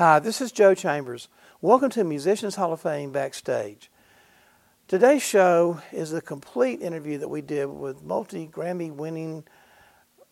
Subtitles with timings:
[0.00, 1.28] Hi, this is Joe Chambers.
[1.60, 3.90] Welcome to Musicians Hall of Fame Backstage.
[4.88, 9.44] Today's show is a complete interview that we did with multi Grammy winning,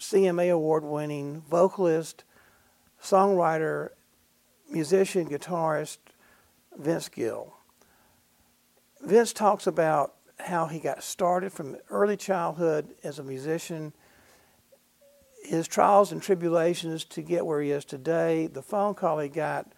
[0.00, 2.24] CMA award winning vocalist,
[3.02, 3.90] songwriter,
[4.70, 5.98] musician, guitarist
[6.78, 7.52] Vince Gill.
[9.02, 13.92] Vince talks about how he got started from early childhood as a musician,
[15.42, 19.72] his trials and tribulations to get where he is today, the phone call he got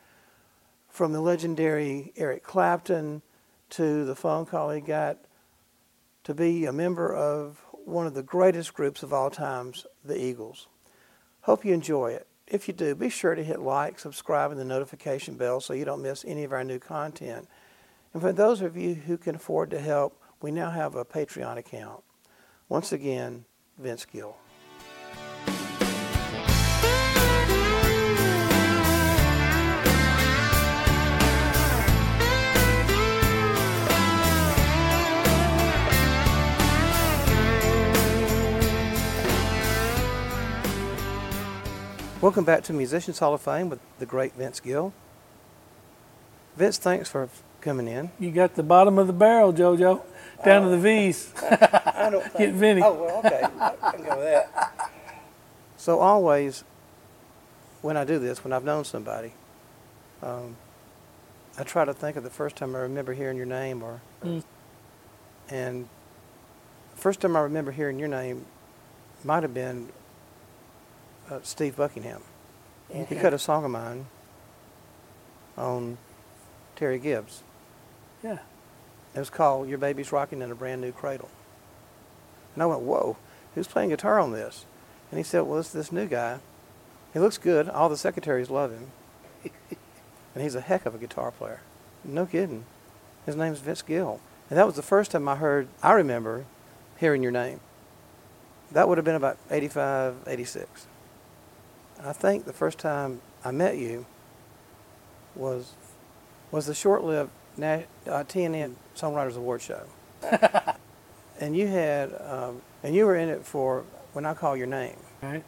[0.88, 3.22] from the legendary Eric Clapton
[3.70, 5.18] to the phone call he got
[6.24, 10.68] to be a member of one of the greatest groups of all times, the Eagles.
[11.42, 12.26] Hope you enjoy it.
[12.46, 15.84] If you do, be sure to hit like, subscribe, and the notification bell so you
[15.84, 17.48] don't miss any of our new content.
[18.12, 21.58] And for those of you who can afford to help, we now have a Patreon
[21.58, 22.02] account.
[22.68, 23.44] Once again,
[23.78, 24.36] Vince Gill.
[42.20, 44.92] Welcome back to Musicians Hall of Fame with the great Vince Gill.
[46.56, 47.28] Vince, thanks for
[47.62, 48.10] coming in.
[48.18, 50.02] You got the bottom of the barrel, JoJo,
[50.44, 51.32] down to the V's.
[51.42, 52.82] I don't Get Vinny.
[52.84, 53.42] Oh, well, okay.
[53.42, 54.90] I can go with that.
[55.78, 56.64] So always,
[57.80, 59.32] when I do this, when I've known somebody,
[60.22, 60.56] um,
[61.58, 64.44] I try to think of the first time I remember hearing your name, or Mm.
[65.48, 65.88] and
[66.94, 68.44] first time I remember hearing your name
[69.24, 69.88] might have been
[71.30, 72.22] uh, Steve Buckingham.
[72.92, 74.06] He cut a song of mine
[75.56, 75.96] on
[76.76, 77.44] Terri Gibbs.
[78.22, 78.38] Yeah.
[79.14, 81.28] It was called Your Baby's Rocking in a Brand New Cradle.
[82.54, 83.16] And I went, Whoa,
[83.54, 84.64] who's playing guitar on this?
[85.10, 86.40] And he said, Well, it's this new guy.
[87.12, 87.68] He looks good.
[87.68, 88.90] All the secretaries love him.
[90.34, 91.60] and he's a heck of a guitar player.
[92.04, 92.64] No kidding.
[93.26, 94.20] His name's Vince Gill.
[94.48, 96.44] And that was the first time I heard, I remember
[96.98, 97.60] hearing your name.
[98.72, 100.86] That would have been about 85, 86.
[102.02, 104.06] I think the first time I met you
[105.34, 105.72] was
[106.50, 109.82] was the short-lived Na- uh, TNN Songwriters Award show,
[111.40, 114.96] and you had um, and you were in it for when I call your name,
[115.22, 115.44] Right.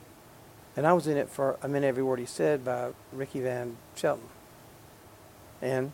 [0.77, 3.77] and I was in it for I meant every word he said by Ricky Van
[3.97, 4.29] Shelton,
[5.61, 5.93] and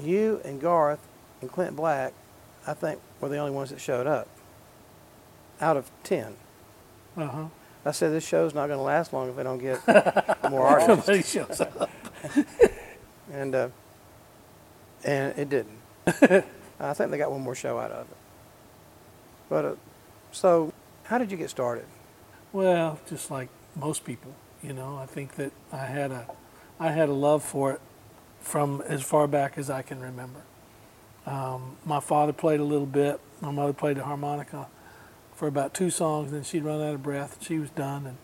[0.00, 1.00] you and Garth
[1.40, 2.12] and Clint Black,
[2.66, 4.28] I think were the only ones that showed up.
[5.60, 6.36] Out of ten,
[7.16, 7.44] Uh huh.
[7.84, 9.80] I said this show's not going to last long if I don't get
[10.50, 11.06] more artists.
[11.06, 11.90] Somebody shows up.
[13.32, 13.68] and uh,
[15.04, 15.78] and it didn't.
[16.80, 18.16] I think they got one more show out of it.
[19.48, 19.74] But uh,
[20.32, 20.72] so,
[21.04, 21.86] how did you get started?
[22.52, 26.26] Well, just like most people, you know, I think that I had a,
[26.78, 27.80] I had a love for it
[28.40, 30.40] from as far back as I can remember.
[31.26, 33.20] Um, my father played a little bit.
[33.40, 34.68] My mother played the harmonica
[35.40, 37.38] for about two songs, then she'd run out of breath.
[37.40, 38.18] She was done, and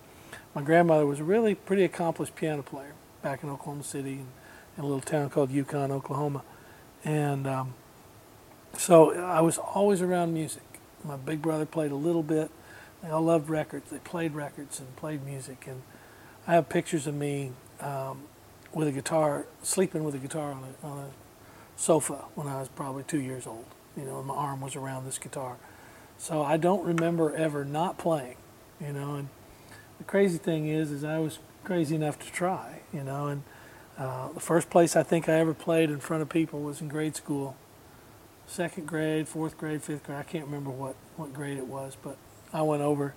[0.54, 4.26] my grandmother was a really pretty accomplished piano player back in Oklahoma City, in,
[4.76, 6.42] in a little town called Yukon, Oklahoma,
[7.06, 7.72] and um,
[8.76, 10.62] so I was always around music.
[11.04, 12.50] My big brother played a little bit.
[13.02, 13.90] They all loved records.
[13.90, 15.64] They played records and played music.
[15.66, 15.80] And
[16.46, 18.24] I have pictures of me um,
[18.74, 21.08] with a guitar, sleeping with a guitar on a, on a
[21.76, 23.64] sofa when I was probably two years old.
[23.96, 25.56] You know, and my arm was around this guitar.
[26.18, 28.36] So I don't remember ever not playing.
[28.80, 29.28] You know, and
[29.98, 32.80] the crazy thing is, is I was crazy enough to try.
[32.92, 33.42] You know, and
[33.98, 36.88] uh, the first place I think I ever played in front of people was in
[36.88, 37.56] grade school
[38.46, 40.18] second grade, fourth grade, fifth grade.
[40.18, 42.16] I can't remember what, what grade it was, but
[42.52, 43.14] I went over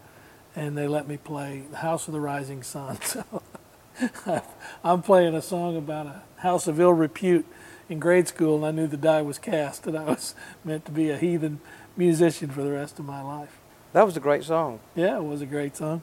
[0.56, 2.98] and they let me play the House of the Rising Sun.
[3.12, 4.44] So
[4.82, 7.46] I'm playing a song about a house of ill repute
[7.90, 10.92] in grade school, and I knew the die was cast, and I was meant to
[10.94, 11.60] be a heathen
[12.00, 13.60] musician for the rest of my life.
[13.94, 14.80] That was a great song.
[14.96, 16.02] Yeah, it was a great song.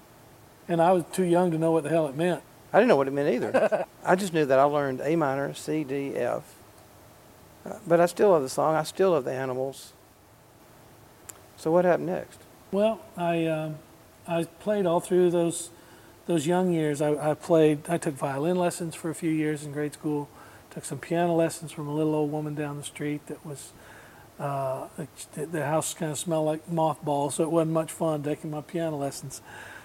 [0.68, 2.42] And I was too young to know what the hell it meant.
[2.72, 3.86] I didn't know what it meant either.
[4.04, 6.42] I just knew that I learned A minor, C, D, F.
[7.64, 8.74] Uh, but I still love the song.
[8.74, 9.94] I still love the animals.
[11.56, 12.40] So what happened next?
[12.70, 13.76] Well, I um,
[14.28, 15.70] I played all through those
[16.26, 17.00] those young years.
[17.00, 17.88] I, I played.
[17.88, 20.28] I took violin lessons for a few years in grade school.
[20.70, 23.72] Took some piano lessons from a little old woman down the street that was.
[24.38, 24.88] Uh,
[25.34, 28.60] the, the house kind of smelled like mothballs, so it wasn't much fun taking my
[28.60, 29.40] piano lessons.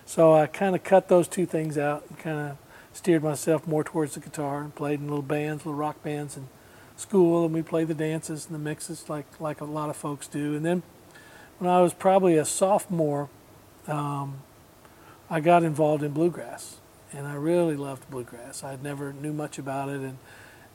[0.06, 2.58] So I kind of cut those two things out and kind of
[2.92, 6.50] steered myself more towards the guitar and played in little bands, little rock bands in
[6.98, 10.28] school, and we played the dances and the mixes like like a lot of folks
[10.28, 10.56] do.
[10.56, 10.84] And then
[11.58, 13.30] when I was probably a sophomore,
[13.88, 14.42] um,
[15.30, 16.78] I got involved in bluegrass,
[17.14, 18.64] and I really loved bluegrass.
[18.64, 20.18] I never knew much about it, and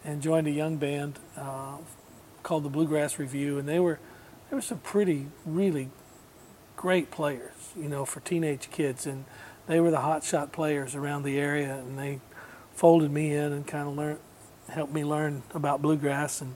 [0.05, 1.79] and joined a young band uh,
[2.47, 3.99] called the Bluegrass Review, and they were
[4.49, 5.91] there were some pretty really
[6.77, 9.25] great players, you know, for teenage kids, and
[9.67, 12.21] they were the hot shot players around the area, and they
[12.73, 14.21] folded me in and kind of learned
[14.69, 16.55] helped me learn about bluegrass and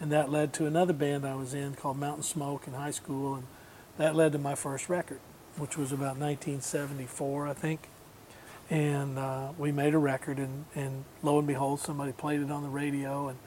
[0.00, 3.34] and that led to another band I was in called Mountain Smoke in high school,
[3.34, 3.44] and
[3.98, 5.20] that led to my first record,
[5.58, 7.88] which was about 1974, I think.
[8.70, 12.62] And uh, we made a record, and, and lo and behold, somebody played it on
[12.62, 13.38] the radio, and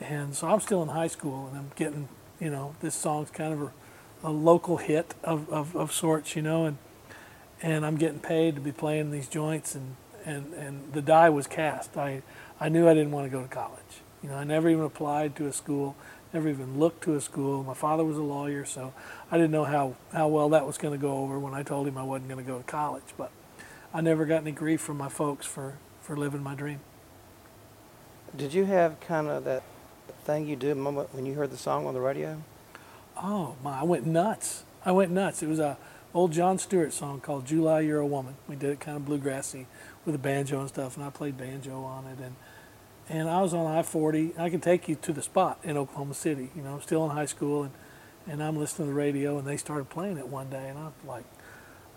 [0.00, 2.08] and so I'm still in high school, and I'm getting,
[2.40, 6.42] you know, this song's kind of a, a local hit of, of, of sorts, you
[6.42, 6.78] know, and
[7.62, 11.46] and I'm getting paid to be playing these joints, and, and, and the die was
[11.46, 11.96] cast.
[11.96, 12.22] I
[12.58, 14.00] I knew I didn't want to go to college.
[14.22, 15.96] You know, I never even applied to a school,
[16.32, 17.64] never even looked to a school.
[17.64, 18.92] My father was a lawyer, so
[19.30, 21.88] I didn't know how, how well that was going to go over when I told
[21.88, 23.14] him I wasn't going to go to college.
[23.16, 23.30] But
[23.94, 26.80] I never got any grief from my folks for, for living my dream.
[28.36, 29.62] Did you have kind of that
[30.20, 32.42] thing you did when you heard the song on the radio?
[33.16, 33.80] Oh my!
[33.80, 34.64] I went nuts.
[34.84, 35.42] I went nuts.
[35.42, 35.76] It was a
[36.14, 39.66] old John Stewart song called "July You're a Woman." We did it kind of bluegrassy
[40.04, 42.18] with a banjo and stuff, and I played banjo on it.
[42.18, 42.36] And
[43.08, 44.38] and I was on I-40.
[44.38, 46.50] I can take you to the spot in Oklahoma City.
[46.54, 47.72] You know, I'm still in high school, and
[48.26, 50.92] and I'm listening to the radio, and they started playing it one day, and I'm
[51.06, 51.24] like,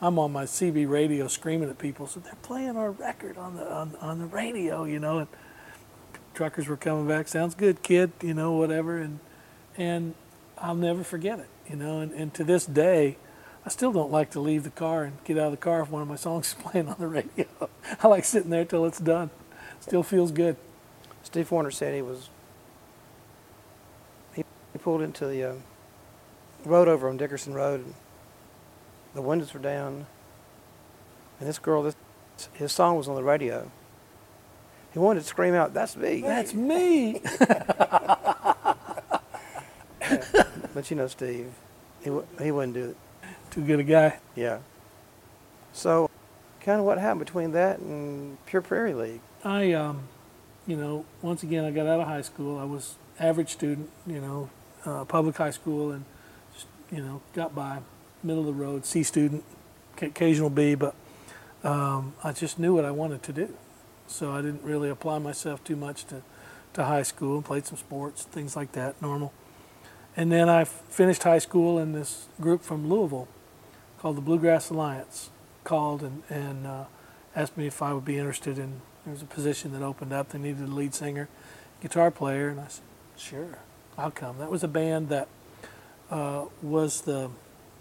[0.01, 2.07] I'm on my CB radio screaming at people.
[2.07, 5.27] So they're playing our record on the on, on the radio, you know, and
[6.33, 7.27] truckers were coming back.
[7.27, 9.19] Sounds good, kid, you know, whatever, and
[9.77, 10.15] and
[10.57, 13.17] I'll never forget it, you know, and, and to this day.
[13.65, 15.89] I still don't like to leave the car and get out of the car if
[15.89, 17.45] one of my songs is playing on the radio.
[18.01, 19.29] I like sitting there till it's done.
[19.79, 20.57] Still feels good.
[21.23, 22.29] Steve Wariner said he was
[24.33, 24.43] he,
[24.79, 25.53] pulled into the uh,
[26.65, 27.85] road over on Dickerson Road.
[27.85, 27.93] And
[29.13, 30.07] the windows were down,
[31.39, 31.95] and this girl, this
[32.53, 33.71] his song was on the radio.
[34.93, 36.21] He wanted to scream out, "That's me!
[36.21, 37.21] That's me!"
[40.73, 41.51] but you know, Steve,
[42.03, 42.11] he
[42.41, 42.97] he wouldn't do it.
[43.49, 44.19] Too good a guy.
[44.35, 44.59] Yeah.
[45.73, 46.09] So,
[46.61, 49.21] kind of what happened between that and Pure Prairie League?
[49.43, 50.01] I, um,
[50.67, 52.59] you know, once again, I got out of high school.
[52.59, 54.49] I was average student, you know,
[54.85, 56.05] uh, public high school, and
[56.53, 57.79] just, you know, got by,
[58.21, 59.43] middle of the road, C student,
[59.99, 60.95] occasional B, but
[61.63, 63.53] um, I just knew what I wanted to do.
[64.07, 66.21] So I didn't really apply myself too much to,
[66.73, 67.35] to high school.
[67.35, 69.33] And played some sports, things like that, normal.
[70.15, 73.27] And then I finished high school, and this group from Louisville
[73.97, 75.31] called the Bluegrass Alliance
[75.63, 76.83] called and, and uh,
[77.35, 78.81] asked me if I would be interested in.
[79.05, 80.29] There was a position that opened up.
[80.29, 81.27] They needed a lead singer,
[81.81, 82.83] guitar player, and I said,
[83.17, 83.59] "Sure,
[83.97, 85.27] I'll come." That was a band that
[86.09, 87.29] uh, was the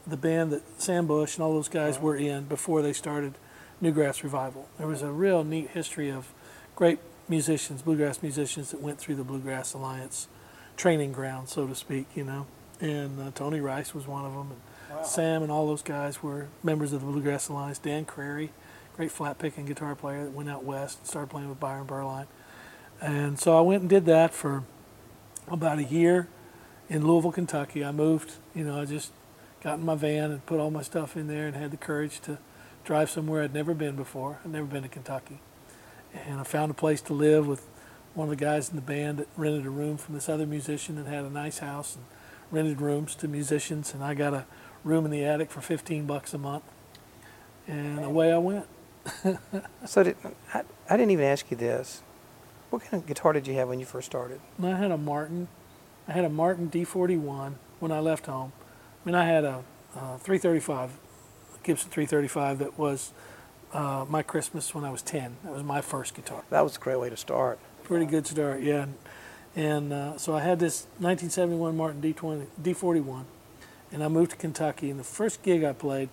[0.07, 3.35] the band that Sam Bush and all those guys were in before they started
[3.83, 4.69] Newgrass Revival.
[4.79, 6.33] There was a real neat history of
[6.77, 10.29] great musicians, bluegrass musicians that went through the Bluegrass Alliance
[10.77, 12.07] training ground, so to speak.
[12.15, 12.47] You know,
[12.81, 14.51] and uh, Tony Rice was one of them.
[14.53, 14.61] And,
[14.93, 15.03] Wow.
[15.05, 17.79] Sam and all those guys were members of the Bluegrass Alliance.
[17.79, 18.51] Dan Crary,
[18.97, 22.27] great flat picking guitar player that went out west and started playing with Byron Berline.
[23.01, 24.65] And so I went and did that for
[25.49, 26.29] about a year
[26.89, 27.85] in Louisville, Kentucky.
[27.85, 29.13] I moved, you know, I just
[29.63, 32.21] got in my van and put all my stuff in there and had the courage
[32.21, 32.39] to
[32.85, 34.39] drive somewhere I'd never been before.
[34.45, 35.41] I'd never been to Kentucky.
[36.27, 37.67] And I found a place to live with
[38.15, 40.97] one of the guys in the band that rented a room from this other musician
[40.97, 42.05] that had a nice house and
[42.51, 43.95] rented rooms to musicians.
[43.95, 44.47] And I got a
[44.85, 46.65] room in the attic for 15 bucks a month.
[47.67, 48.67] And away I went.
[49.87, 50.17] so did,
[50.53, 52.03] I, I didn't even ask you this.
[52.71, 54.41] What kind of guitar did you have when you first started?
[54.63, 55.49] I had a Martin.
[56.09, 58.53] I had a Martin D41 when I left home.
[59.03, 59.65] I mean, I had a,
[59.95, 60.99] a 335,
[61.63, 63.13] Gibson 335 that was
[63.73, 65.37] uh, my Christmas when I was 10.
[65.45, 66.45] That was my first guitar.
[66.51, 67.59] That was a great way to start.
[67.85, 68.83] Pretty good start, yeah.
[68.83, 68.95] And,
[69.55, 73.25] and uh, so I had this 1971 Martin D20, D41
[73.93, 74.91] and I moved to Kentucky.
[74.91, 76.09] And the first gig I played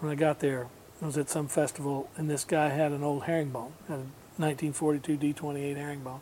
[0.00, 0.68] when I got there
[1.00, 4.06] was at some festival, and this guy had an old herringbone, had a
[4.36, 6.20] 1942 D28 herringbone.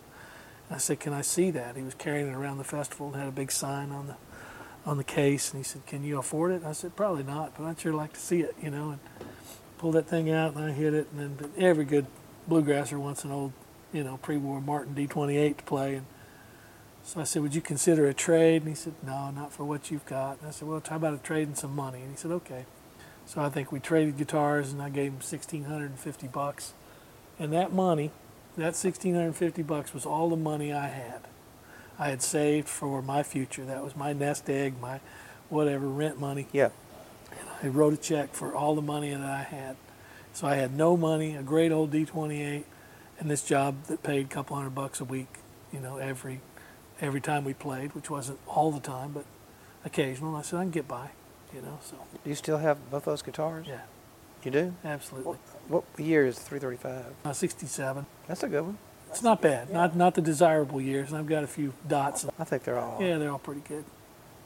[0.69, 3.17] And I said, "Can I see that?" He was carrying it around the festival and
[3.17, 4.17] had a big sign on the
[4.87, 7.65] on the case, and he said, "Can you afford it?" I said, "Probably not, but
[7.65, 8.91] I'd sure like to see it," you know.
[8.91, 9.01] And
[9.79, 12.07] pulled that thing out, and I hit it, and then every good
[12.49, 13.53] bluegrasser wants an old,
[13.93, 16.07] you know, pre-war Martin D28 to play, and
[17.07, 18.63] so I said, Would you consider a trade?
[18.63, 20.41] And he said, No, not for what you've got.
[20.41, 22.01] And I said, Well, how about a trade and some money?
[22.01, 22.67] And he said, Okay.
[23.27, 26.75] So I think we traded guitars and I gave him 1650 bucks.
[27.39, 28.11] And that money,
[28.57, 31.21] that 1650 bucks was all the money I had.
[31.99, 33.65] I had saved for my future.
[33.65, 35.01] That was my nest egg, my
[35.49, 36.47] whatever rent money.
[36.53, 36.71] Yeah.
[37.31, 39.77] And I wrote a check for all the money that I had.
[40.33, 42.65] So I had no money, a great old D28,
[43.19, 45.29] and this job that paid a couple hundred bucks a week,
[45.73, 46.41] you know, every
[47.01, 49.25] every time we played, which wasn't all the time, but
[49.85, 50.35] occasional.
[50.37, 51.11] I said I can get by,
[51.55, 51.79] you know.
[51.83, 53.67] So Do you still have both those guitars?
[53.67, 53.81] yeah,
[54.45, 54.75] You do?
[54.85, 55.37] absolutely.
[55.69, 57.15] What, what year is 335?
[57.25, 58.05] Uh, 67.
[58.27, 58.79] That's a good one.
[59.17, 59.71] It's not bad.
[59.71, 61.09] Not not the desirable years.
[61.09, 62.27] And I've got a few dots.
[62.39, 62.99] I think they're all.
[63.01, 63.87] yeah, they're all pretty good.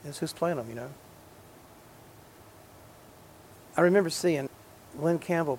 [0.05, 0.91] It's who's playing them, you know.
[3.77, 4.49] I remember seeing
[4.97, 5.59] Lynn Campbell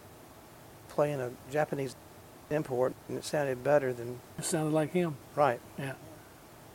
[0.88, 1.98] playing a Japanese
[2.50, 5.18] import, and it sounded better than It sounded like him.
[5.36, 5.60] right.
[5.78, 5.94] Yeah.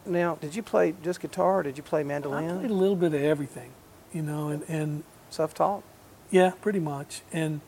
[0.05, 2.51] Now, did you play just guitar, or did you play mandolin?
[2.51, 3.71] I played a little bit of everything,
[4.13, 5.83] you know, and, and self-taught?
[6.31, 7.23] yeah, pretty much.
[7.33, 7.63] And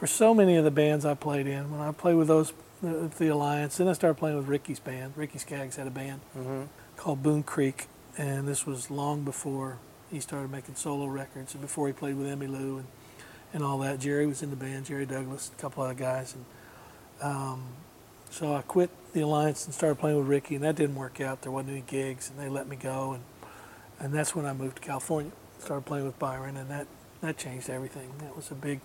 [0.00, 3.08] for so many of the bands I played in, when I played with those, uh,
[3.18, 5.12] the Alliance, then I started playing with Ricky's band.
[5.14, 6.62] Ricky Skaggs had a band Mm-hmm.
[6.96, 9.76] called Boone Creek, and this was long before
[10.10, 12.86] he started making solo records and before he played with Emmylou and,
[13.52, 14.00] and all that.
[14.00, 16.44] Jerry was in the band, Jerry Douglas, a couple other guys, and
[17.20, 17.62] um,
[18.30, 21.42] so I quit the Alliance and started playing with Ricky, and that didn't work out.
[21.42, 23.22] There wasn't any gigs, and they let me go, and
[23.98, 25.32] and that's when I moved to California.
[25.58, 26.86] Started playing with Byron, and that
[27.20, 28.08] that changed everything.
[28.20, 28.80] That was a big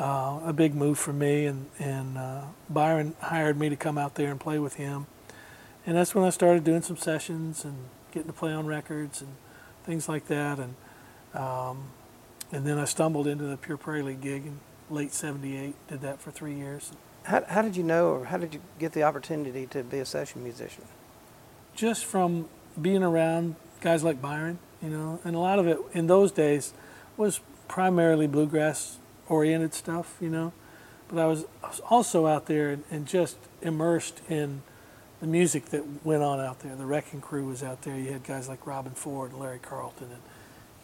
[0.00, 4.14] uh, a big move for me, and and uh, Byron hired me to come out
[4.16, 5.06] there and play with him,
[5.86, 7.76] and that's when I started doing some sessions and
[8.10, 9.30] getting to play on records and
[9.84, 10.74] things like that, and
[11.34, 11.90] um,
[12.50, 15.74] and then I stumbled into the Pure Prairie League gig in late '78.
[15.88, 16.92] Did that for three years.
[17.24, 20.06] How, how did you know, or how did you get the opportunity to be a
[20.06, 20.84] session musician?
[21.74, 22.48] just from
[22.80, 26.74] being around guys like Byron, you know, and a lot of it in those days
[27.16, 28.98] was primarily bluegrass
[29.30, 30.52] oriented stuff, you know.
[31.08, 34.62] But I was, I was also out there and, and just immersed in
[35.20, 36.74] the music that went on out there.
[36.76, 37.96] The Wrecking Crew was out there.
[37.96, 40.20] You had guys like Robben Ford and Larry Carlton, and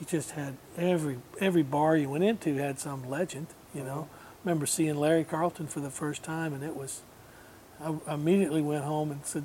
[0.00, 4.08] you just had every every bar you went into had some legend, you know.
[4.44, 7.02] remember seeing Larry Carlton for the first time, and it was.
[7.80, 9.44] I I immediately went home and said,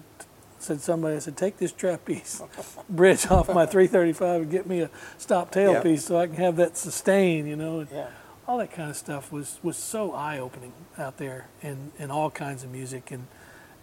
[0.58, 2.42] said somebody, I said, take this trapeze
[2.90, 5.82] bridge off my 335 and get me a stop tail Yeah.
[5.82, 7.80] piece so I can have that sustain, you know.
[7.82, 8.08] And Yeah.
[8.52, 12.30] All that kind of stuff was, was so eye opening out there in, in all
[12.30, 13.26] kinds of music and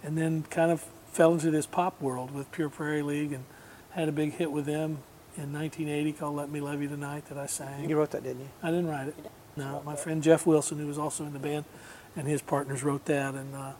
[0.03, 3.43] and then kind of fell into this pop world with Pure Prairie League and
[3.91, 4.99] had a big hit with them
[5.35, 7.89] in 1980 called Let Me Love You Tonight that I sang.
[7.89, 8.49] You wrote that, didn't you?
[8.61, 9.15] I didn't write it.
[9.57, 11.65] No, my friend Jeff Wilson, who was also in the band,
[12.15, 13.33] and his partners wrote that.
[13.33, 13.71] And uh,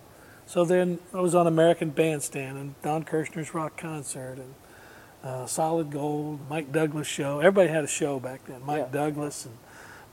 [0.47, 4.55] so then I was on American Bandstand and Don Kirshner's rock concert and
[5.23, 7.39] uh, Solid Gold, Mike Douglas show.
[7.39, 8.65] Everybody had a show back then.
[8.65, 9.03] Mike Yeah.
[9.05, 9.55] Douglas and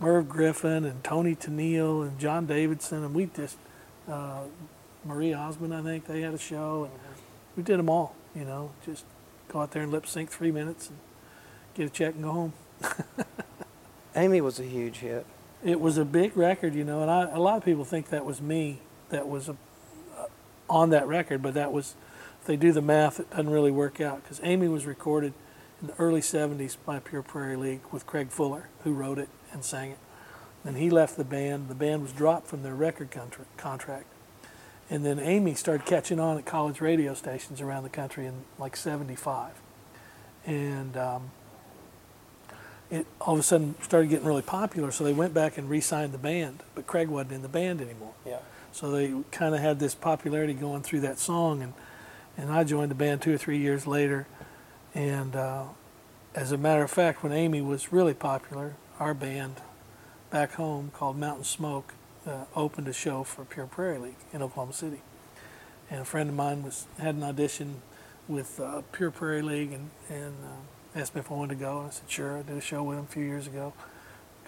[0.01, 3.57] Merv Griffin and Toni Tennille and John Davidson and we just
[4.09, 4.43] uh,
[5.05, 6.93] Marie Osmond, I think they had a show and
[7.57, 8.15] we did them all.
[8.35, 9.05] You know, just
[9.49, 10.99] go out there and lip sync three minutes and
[11.75, 12.53] get a check and go home.
[14.17, 15.27] Amie was a huge hit.
[15.65, 18.25] It was a big record, you know, and I, a lot of people think that
[18.25, 19.57] was me that was a,
[20.17, 20.27] uh,
[20.69, 21.95] on that record, but that was,
[22.41, 25.33] if they do the math, it doesn't really work out because Amie was recorded
[25.81, 29.65] in the early 70s by Pure Prairie League with Craig Fuller, who wrote it and
[29.65, 29.99] sang it.
[30.65, 31.69] Then he left the band.
[31.69, 34.07] The band was dropped from their record contra- contract.
[34.89, 38.77] And then Amie started catching on at college radio stations around the country in like
[38.77, 39.53] 75.
[40.45, 41.31] And um,
[42.91, 46.13] it all of a sudden started getting really popular, so they went back and re-signed
[46.13, 48.15] the band, but Craig wasn't in the band anymore.
[48.25, 48.39] Yeah.
[48.73, 51.73] So they kind of had this popularity going through that song, and
[52.37, 54.27] and I joined the band two or three years later,
[54.95, 55.65] and uh,
[56.35, 59.57] as a matter of fact, when Amie was really popular, our band
[60.31, 61.95] back home called Mountain Smoke
[62.27, 65.01] uh, opened a show for Pure Prairie League in Oklahoma City,
[65.91, 67.83] and a friend of mine was had an audition
[68.27, 71.79] with uh, Pure Prairie League and and uh, asked me if I wanted to go,
[71.79, 72.39] and I said sure.
[72.39, 73.73] I did a show with them a few years ago.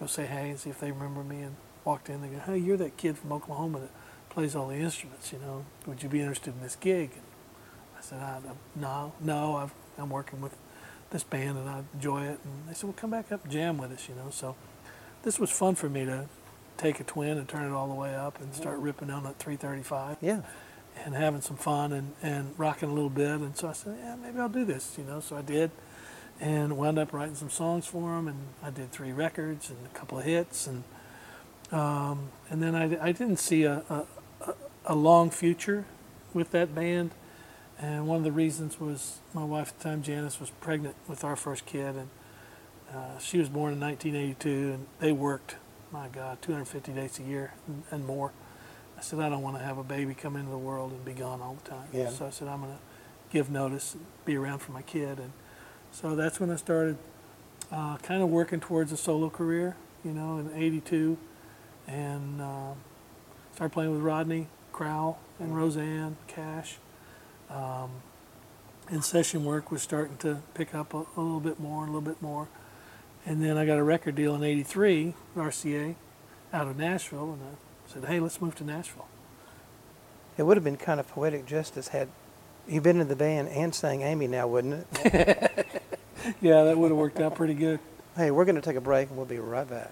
[0.01, 2.21] Go say hey and see if they remember me, and walked in.
[2.23, 3.91] They go, hey, you're that kid from Oklahoma that
[4.29, 5.33] plays all the instruments.
[5.33, 7.11] You know, would you be interested in this gig?
[7.13, 7.23] And
[7.97, 8.41] I said, I,
[8.77, 10.55] no, no, I've, I'm working with
[11.11, 12.39] this band and I enjoy it.
[12.45, 14.09] And they said, well, come back up and jam with us.
[14.09, 14.55] You know, so
[15.23, 16.27] this was fun for me to
[16.77, 19.39] take a twin and turn it all the way up and start ripping on that
[19.39, 20.43] 335 Yeah.
[21.05, 23.41] and having some fun and, and rocking a little bit.
[23.41, 25.21] And so I said, yeah, maybe I'll do this, you know.
[25.21, 25.71] So I did
[26.41, 28.29] and wound up writing some songs for him.
[28.29, 30.67] And I did three records and a couple of hits.
[30.69, 30.85] And
[31.71, 34.07] um, and then I, I didn't see a, a-
[34.87, 35.85] a long future
[36.33, 37.11] with that band.
[37.81, 41.23] And one of the reasons was my wife at the time, Janice, was pregnant with
[41.23, 41.95] our first kid.
[41.95, 42.09] And
[42.93, 45.57] uh, she was born in 1982, and they worked,
[45.93, 48.33] my God, 250 days a year and, and more.
[48.97, 51.13] I said, I don't want to have a baby come into the world and be
[51.13, 51.87] gone all the time.
[51.93, 52.09] Yeah.
[52.09, 52.81] So I said, I'm going to
[53.31, 55.19] give notice be around for my kid.
[55.21, 55.33] And
[55.93, 56.99] so that's when I started
[57.71, 61.17] uh, kind of working towards a solo career, you know, in 82.
[61.87, 62.73] And uh,
[63.55, 66.79] started playing with Rodney, Crowell, and Rosanne, Cash.
[67.51, 67.91] Um,
[68.91, 72.01] and session work was starting to pick up a, a little bit more, a little
[72.01, 72.49] bit more.
[73.27, 75.95] And then I got a record deal in '83, RCA,
[76.53, 79.09] out of Nashville, and I said, "Hey, let's move to Nashville."
[80.39, 82.09] It would have been kind of poetic justice had
[82.69, 85.67] you been in the band and sang Amie now, wouldn't it?
[86.41, 87.81] yeah, that would have worked out pretty good.
[88.17, 89.91] Hey, we're going to take a break and we'll be right back.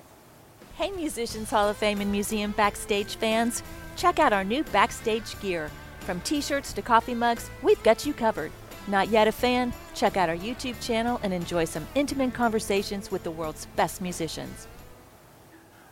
[0.77, 3.63] Hey, Musicians Hall of Fame and Museum Backstage fans,
[3.97, 5.71] check out our new backstage gear.
[6.07, 8.53] From t shirts to coffee mugs, we've got you covered.
[8.87, 9.73] Not yet a fan?
[9.93, 14.69] Check out our YouTube channel and enjoy some intimate conversations with the world's best musicians.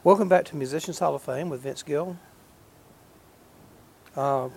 [0.05, 2.17] Welcome back to Musicians Hall of Fame with Vince Gill.
[4.15, 4.51] Uh,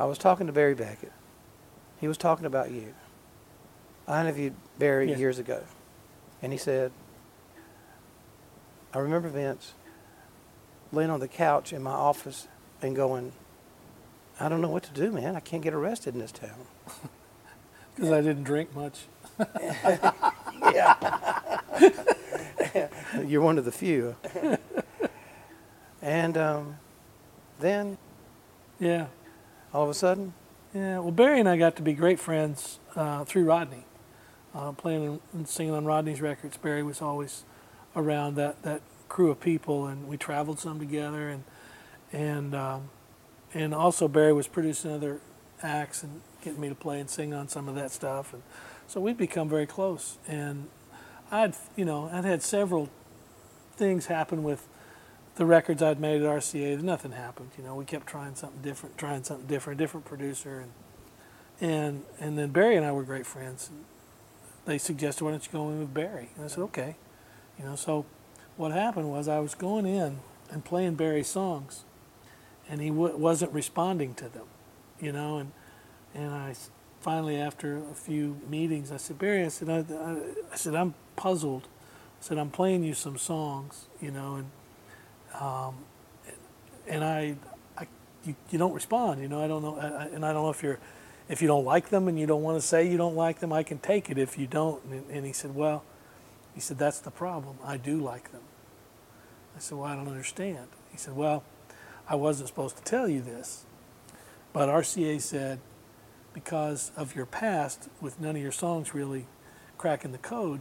[0.00, 1.12] I was talking to Barry Beckett.
[2.00, 2.94] He was talking about you.
[4.08, 5.18] I interviewed Barry Yeah.
[5.18, 5.62] years ago,
[6.42, 6.90] and he said,
[8.92, 9.74] I remember Vince
[10.90, 12.48] laying on the couch in my office
[12.82, 13.30] and going,
[14.42, 15.36] I don't know what to do, man.
[15.36, 16.50] I can't get arrested in this town.
[17.94, 19.00] Because I didn't drink much.
[20.74, 21.60] Yeah.
[23.26, 24.16] You're one of the few.
[26.00, 26.76] and um,
[27.60, 27.98] then
[28.80, 29.06] Yeah.
[29.74, 30.32] all of a sudden,
[30.74, 33.84] Yeah, well, Barry and I got to be great friends uh, through Rodney.
[34.54, 37.44] Uh, playing and singing on Rodney's records, Barry was always
[37.94, 38.80] around that, that
[39.10, 41.44] crew of people, and we traveled some together, and
[42.12, 42.88] and um,
[43.54, 45.20] and also Barry was producing other
[45.62, 48.42] acts and getting me to play and sing on some of that stuff, and
[48.86, 50.18] so we'd become very close.
[50.26, 50.68] And
[51.30, 52.90] I'd you know I'd had several
[53.76, 54.68] things happen with
[55.36, 57.50] the records I'd made at RCA, nothing happened.
[57.56, 60.72] You know, we kept trying something different, trying something different, different producer, and
[61.60, 63.70] and and then Barry and I were great friends.
[63.70, 63.84] And
[64.66, 66.96] they suggested, "Why don't you go in with Barry?" And I said, "Okay."
[67.58, 68.04] You know, so
[68.56, 70.18] what happened was I was going in
[70.50, 71.84] and playing Barry's songs,
[72.72, 74.46] and he w- wasn't responding to them.
[75.00, 75.52] You know, and
[76.16, 76.56] and I
[77.02, 80.16] finally, after a few meetings, I said, "Barry," I said, I, I,
[80.52, 81.64] I said, "I'm puzzled."
[82.20, 84.50] I said, "I'm playing you some songs, you know, and."
[85.40, 85.76] um,
[86.88, 87.36] and I,
[87.78, 87.86] I
[88.24, 89.22] you, you don't respond.
[89.22, 90.78] You know, I don't know, I- and I don't know if you're,
[91.28, 93.52] if you don't like them and you don't want to say you don't like them,
[93.52, 94.84] I can take it if you don't.
[94.84, 95.84] And, and he said, well,
[96.54, 97.56] he said that's the problem.
[97.64, 98.42] I do like them.
[99.56, 100.68] I said, well, I don't understand.
[100.90, 101.44] He said, well,
[102.08, 103.64] I wasn't supposed to tell you this,
[104.52, 105.60] but RCA said
[106.34, 109.26] because of your past with none of your songs really
[109.78, 110.60] cracking the code,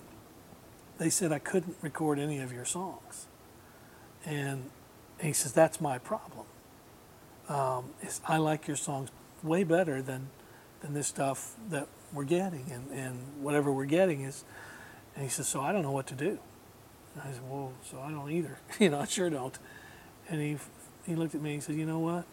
[0.98, 3.28] they said I couldn't record any of your songs.
[4.26, 4.70] And
[5.20, 6.46] he says, That's my problem.
[7.50, 7.92] Um,
[8.28, 9.10] I like your songs
[9.44, 10.28] way better than,
[10.82, 12.72] than this stuff that we're getting.
[12.72, 14.44] And, and whatever we're getting is,
[15.16, 16.40] and he says, So I don't know what to do.
[17.16, 18.60] And I said, Well, so I don't either.
[18.80, 19.58] you know, I sure don't.
[20.30, 20.58] And he,
[21.06, 22.26] he looked at me and he said, You know what?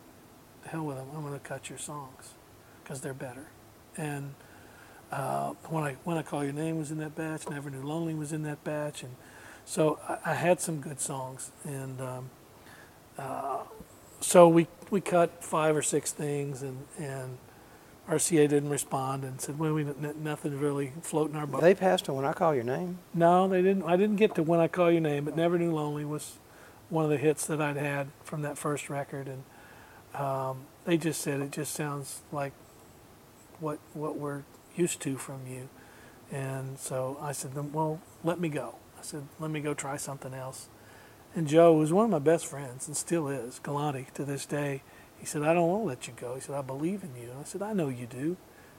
[0.62, 1.06] The hell with them.
[1.14, 2.34] I'm going to cut your songs
[2.82, 3.46] because they're better.
[3.96, 4.34] And
[5.10, 8.14] uh, when I when I call your name was in that batch, Never Knew Lonely
[8.14, 9.14] was in that batch, and
[9.64, 12.30] so I, I had some good songs, and um,
[13.16, 13.58] uh,
[14.20, 17.38] so we we cut five or six things, and and
[18.08, 21.60] RCA didn't respond, and said, well, we n- nothing really floating our boat.
[21.60, 22.98] they passed on when I call your name.
[23.14, 23.84] no, they didn't.
[23.84, 26.38] I didn't get to when I call your name, but Never Knew Lonely was
[26.90, 29.44] one of the hits that I'd had from that first record, and
[30.20, 32.52] um, they just said it just sounds like
[33.60, 34.42] what what we're
[34.74, 35.68] used to from you,
[36.30, 38.76] and so I said, well, let me go.
[38.98, 40.68] I said, let me go try something else.
[41.34, 44.82] And Joe was one of my best friends and still is, Galante to this day.
[45.18, 46.34] He said, I don't want to let you go.
[46.34, 47.30] He said, I believe in you.
[47.38, 48.36] I said, I know you do.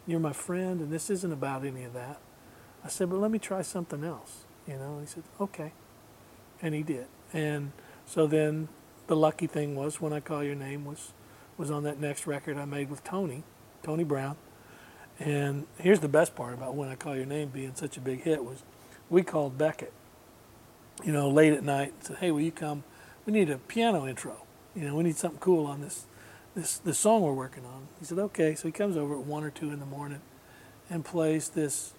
[0.08, 2.20] You're my friend, and this isn't about any of that.
[2.84, 4.46] I said, but let me try something else.
[4.68, 5.74] You know, he said, okay.
[6.62, 7.08] And he did.
[7.34, 7.72] And
[8.10, 8.70] so then
[9.06, 11.14] the lucky thing was when I Call Your Name was,
[11.58, 13.44] was on that next record I made with Tony,
[13.84, 14.36] Tony Brown.
[15.20, 18.24] And here's the best part about When I Call Your Name being such a big
[18.24, 18.64] hit was
[19.12, 19.94] we called Beckett,
[21.04, 22.84] you know, late at night and said, hey, will you come?
[23.28, 24.38] We need a piano intro.
[24.76, 26.08] You know, we need something cool on this,
[26.56, 27.90] this, this song we're working on.
[28.00, 28.56] He said, okay.
[28.56, 30.22] So he comes over at one or two in the morning
[30.90, 31.94] and plays this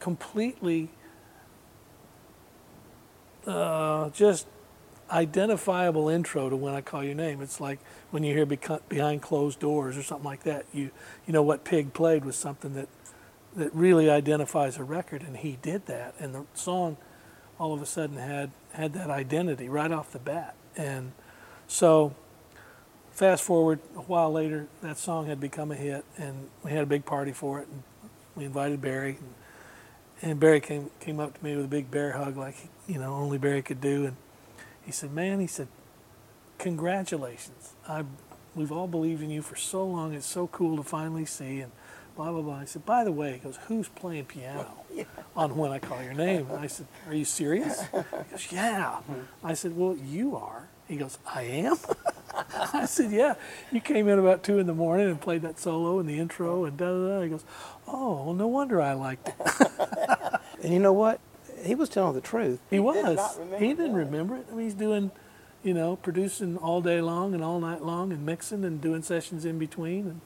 [0.00, 0.90] completely
[3.46, 4.48] uh, just
[5.10, 7.40] identifiable intro to when I call your name.
[7.40, 7.78] It's like
[8.10, 10.66] when you hear behind closed doors or something like that.
[10.72, 10.90] You
[11.26, 12.88] you know what Pig played was something that
[13.56, 16.14] that really identifies a record, and he did that.
[16.18, 16.96] And the song
[17.58, 20.54] all of a sudden had had that identity right off the bat.
[20.76, 21.12] And
[21.66, 22.14] so
[23.10, 26.86] fast forward a while later, that song had become a hit, and we had a
[26.86, 27.82] big party for it, and
[28.34, 29.18] we invited Barry.
[29.18, 29.34] And,
[30.30, 33.14] and Barry came came up to me with a big bear hug, like you know
[33.14, 34.16] only Barry could do, and
[34.86, 35.68] he said, "Man," he said,
[36.58, 37.74] congratulations.
[37.88, 38.04] I,
[38.54, 40.14] we've all believed in you for so long.
[40.14, 41.60] It's so cool to finally see.
[41.60, 41.72] And
[42.16, 42.56] blah, blah, blah.
[42.60, 44.84] I said, by the way, he goes, who's playing piano
[45.36, 46.48] on When I Call Your Name?
[46.50, 47.82] And I said, are you serious?
[47.92, 48.98] He goes, yeah.
[49.10, 49.46] Mm-hmm.
[49.46, 50.68] I said, well, you are.
[50.88, 51.76] He goes, I am?
[52.72, 53.34] I said, yeah.
[53.72, 56.64] You came in about 2 in the morning and played that solo and the intro
[56.64, 57.22] and da da da.
[57.22, 57.44] He goes,
[57.88, 59.34] oh, well, no wonder I liked it.
[60.62, 61.20] And you know what?
[61.66, 62.60] He was telling the truth.
[62.70, 63.38] He, did was.
[63.38, 63.98] remember he didn't that.
[63.98, 64.46] remember it.
[64.50, 65.10] I mean, he's doing,
[65.62, 69.44] you know, producing all day long and all night long and mixing and doing sessions
[69.44, 70.06] in between.
[70.06, 70.20] And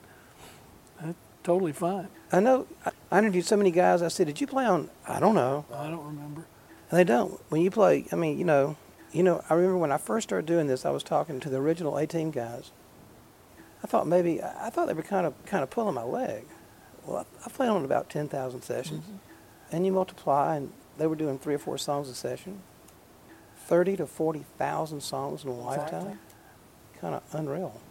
[1.01, 2.07] that's totally fine.
[2.31, 2.67] I know.
[2.85, 4.01] I- interviewed so many guys.
[4.01, 5.65] I said, "Did you play on?" I don't know.
[5.73, 6.45] I don't remember.
[6.89, 7.39] And they don't.
[7.49, 8.77] When you play, I mean, you know,
[9.11, 9.43] you know.
[9.49, 12.07] I remember when I first started doing this, I was talking to the original A
[12.07, 12.71] Team guys.
[13.83, 16.45] I thought maybe I thought they were kind of kind of pulling my leg.
[17.05, 19.75] Well, I, I played on about ten thousand sessions, mm-hmm.
[19.75, 20.71] and you multiply, and
[21.01, 22.61] they were doing three or four songs a session.
[23.65, 26.19] Thirty to forty thousand songs in a lifetime.
[26.99, 27.81] Kind of unreal.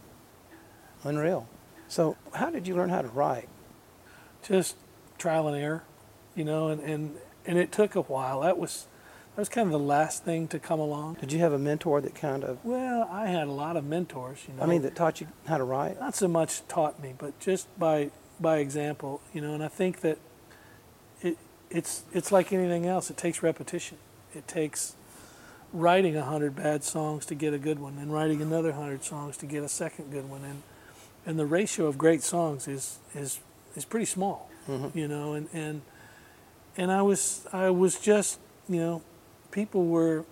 [1.03, 1.49] Unreal.
[1.89, 3.49] So, how did you learn how to write?
[4.45, 4.77] Just
[5.19, 5.83] trial and error,
[6.37, 8.43] you know, and, and, and it took a while.
[8.43, 8.87] That was
[9.35, 11.15] that was kind of the last thing to come along.
[11.15, 14.45] Did you have a mentor that kind of, Well, I had a lot of mentors,
[14.47, 14.63] you know.
[14.63, 15.99] I mean, that taught you how to write?
[15.99, 19.55] not so much taught me, but just by by example, you know.
[19.55, 20.19] And I think that
[21.71, 23.11] it's it's like anything else.
[23.11, 23.99] It takes repetition.
[24.35, 24.97] It takes
[25.73, 29.37] writing a hundred bad songs to get a good one, and writing another hundred songs
[29.39, 30.63] to get a second good one, and
[31.25, 33.41] and the ratio of great songs is is
[33.77, 34.97] is pretty small, mm-hmm.
[34.99, 35.35] you know.
[35.35, 35.83] And and
[36.77, 39.03] and I was I was just you know,
[39.51, 40.25] people were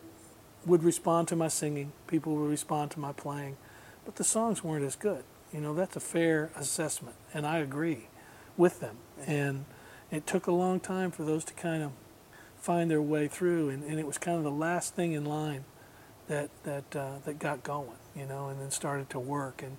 [0.64, 3.56] would respond to my singing, people would respond to my playing,
[4.04, 5.24] but the songs weren't as good.
[5.52, 8.08] You know, that's a fair assessment, and I agree
[8.56, 8.96] with them.
[9.26, 9.64] And
[10.10, 11.92] it took a long time for those to kind of
[12.60, 15.64] find their way through, and, and it was kind of the last thing in line
[16.28, 19.62] that that uh, that got going, you know, and then started to work.
[19.62, 19.76] And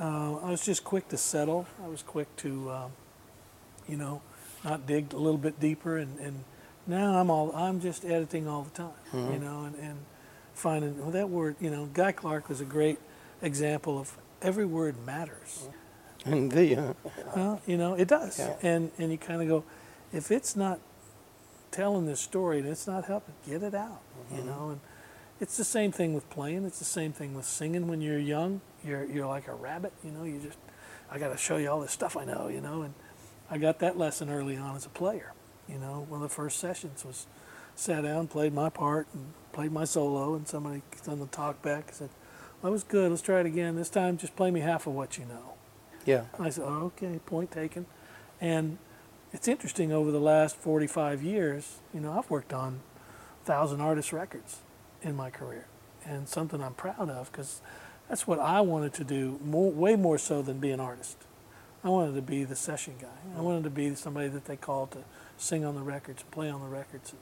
[0.00, 1.66] uh, I was just quick to settle.
[1.84, 2.92] I was quick to, um,
[3.88, 4.22] you know,
[4.64, 5.96] not dig a little bit deeper.
[5.98, 6.44] And, and
[6.86, 8.92] now I'm all I'm just editing all the time,
[9.32, 9.98] you know, and, and
[10.54, 11.56] finding well that word.
[11.60, 12.98] You know, Guy Clark was a great
[13.40, 15.68] example of every word matters.
[16.24, 16.92] And the, uh,
[17.34, 18.38] Well, you know, it does.
[18.38, 18.54] Yeah.
[18.62, 19.64] And and you kind of go,
[20.12, 20.80] if it's not
[21.70, 24.00] telling this story and it's not helping, get it out.
[24.00, 24.36] Mm-hmm.
[24.36, 24.80] You know, and
[25.40, 26.64] it's the same thing with playing.
[26.64, 27.88] It's the same thing with singing.
[27.88, 29.92] When you're young, you're you're like a rabbit.
[30.04, 30.58] You know, you just
[31.10, 32.48] I got to show you all this stuff I know.
[32.48, 32.94] You know, and
[33.50, 35.32] I got that lesson early on as a player.
[35.68, 37.26] You know, one of the first sessions was
[37.74, 41.92] sat down, played my part, and played my solo, and somebody on the talk back
[41.92, 42.10] said,
[42.62, 43.10] "That was good.
[43.10, 43.76] Let's try it again.
[43.76, 45.51] This time, just play me half of what you know."
[46.04, 46.24] Yeah.
[46.38, 47.86] I said, oh, okay, point taken.
[48.40, 48.78] And
[49.32, 52.80] it's interesting over the last 45 years, you know, I've worked on
[53.44, 54.58] 1,000 artist records
[55.02, 55.66] in my career
[56.04, 57.60] and something I'm proud of because
[58.08, 61.16] that's what I wanted to do more, way more so than be an artist.
[61.84, 63.36] I wanted to be the session guy.
[63.36, 64.98] I wanted to be somebody that they called to
[65.36, 67.20] sing on the records, play on the records, and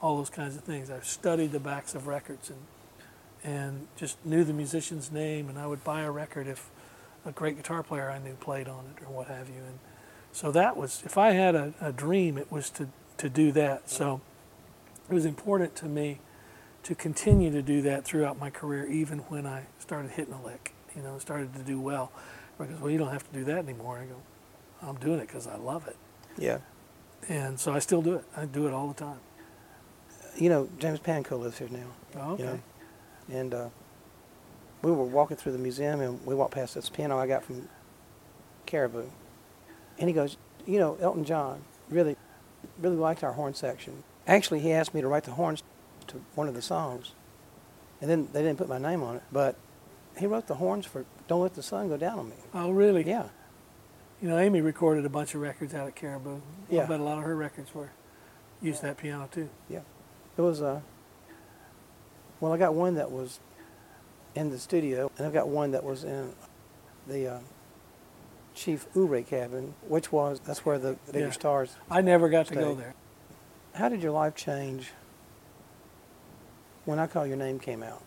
[0.00, 0.90] all those kinds of things.
[0.90, 2.58] I've studied the backs of records and
[3.46, 6.68] and just knew the musician's name, and I would buy a record if
[7.26, 9.56] a great guitar player I knew played on it or what have you.
[9.56, 9.78] And
[10.32, 13.90] so that was, if I had a, a dream, it was to, to do that.
[13.90, 14.20] So
[15.10, 16.20] it was important to me
[16.84, 20.72] to continue to do that throughout my career, even when I started hitting a lick,
[20.94, 22.12] you know, started to do well.
[22.58, 23.98] Because, well, you don't have to do that anymore.
[23.98, 24.16] I go,
[24.82, 25.96] I'm doing it because I love it.
[26.38, 26.58] Yeah.
[27.28, 28.24] And so I still do it.
[28.36, 29.18] I do it all the time.
[30.36, 31.86] You know, James Pankow lives here now.
[32.16, 32.42] Oh, okay.
[32.42, 32.60] You know?
[33.28, 33.68] And uh,
[34.86, 37.68] we were walking through the museum and we walked past this piano I got from
[38.66, 39.06] Caribou.
[39.98, 42.16] And he goes, You know, Elton John really,
[42.78, 44.04] really liked our horn section.
[44.28, 45.64] Actually, he asked me to write the horns
[46.06, 47.14] to one of the songs.
[48.00, 49.56] And then they didn't put my name on it, but
[50.16, 52.36] he wrote the horns for Don't Let the Sun Go Down on Me.
[52.54, 53.02] Oh, really?
[53.02, 53.28] Yeah.
[54.22, 56.40] You know, Amy recorded a bunch of records out at Caribou.
[56.70, 56.84] Yeah.
[56.84, 57.90] I bet a lot of her records were
[58.62, 59.48] used that piano too.
[59.68, 59.80] Yeah.
[60.36, 60.80] It was, uh,
[62.38, 63.40] well, I got one that was
[64.36, 66.32] in the studio, and I've got one that was in
[67.08, 67.38] the uh,
[68.54, 71.30] Chief Ouray cabin, which was, that's where the bigger Yeah.
[71.32, 71.76] stars.
[71.90, 72.94] I never got to go there.
[73.74, 74.92] How did your life change
[76.84, 78.02] when I Call Your Name came out?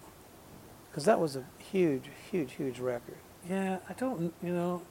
[0.90, 3.18] Because that was a huge, huge, huge record.
[3.50, 4.82] Yeah, I don't, you know,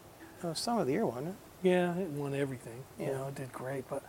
[0.42, 1.34] It was Song of the Year, wasn't it?
[1.62, 2.84] yeah, it won everything.
[3.00, 4.02] You know, it did great, but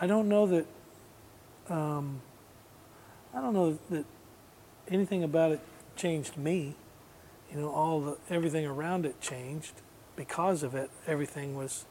[0.00, 0.66] I don't know that,
[1.70, 2.20] um,
[3.34, 4.04] I don't know that
[4.88, 5.60] anything about it
[5.96, 6.74] changed me.
[7.52, 9.74] You know, all the everything around it changed
[10.16, 10.90] because of it.
[11.06, 11.84] Everything was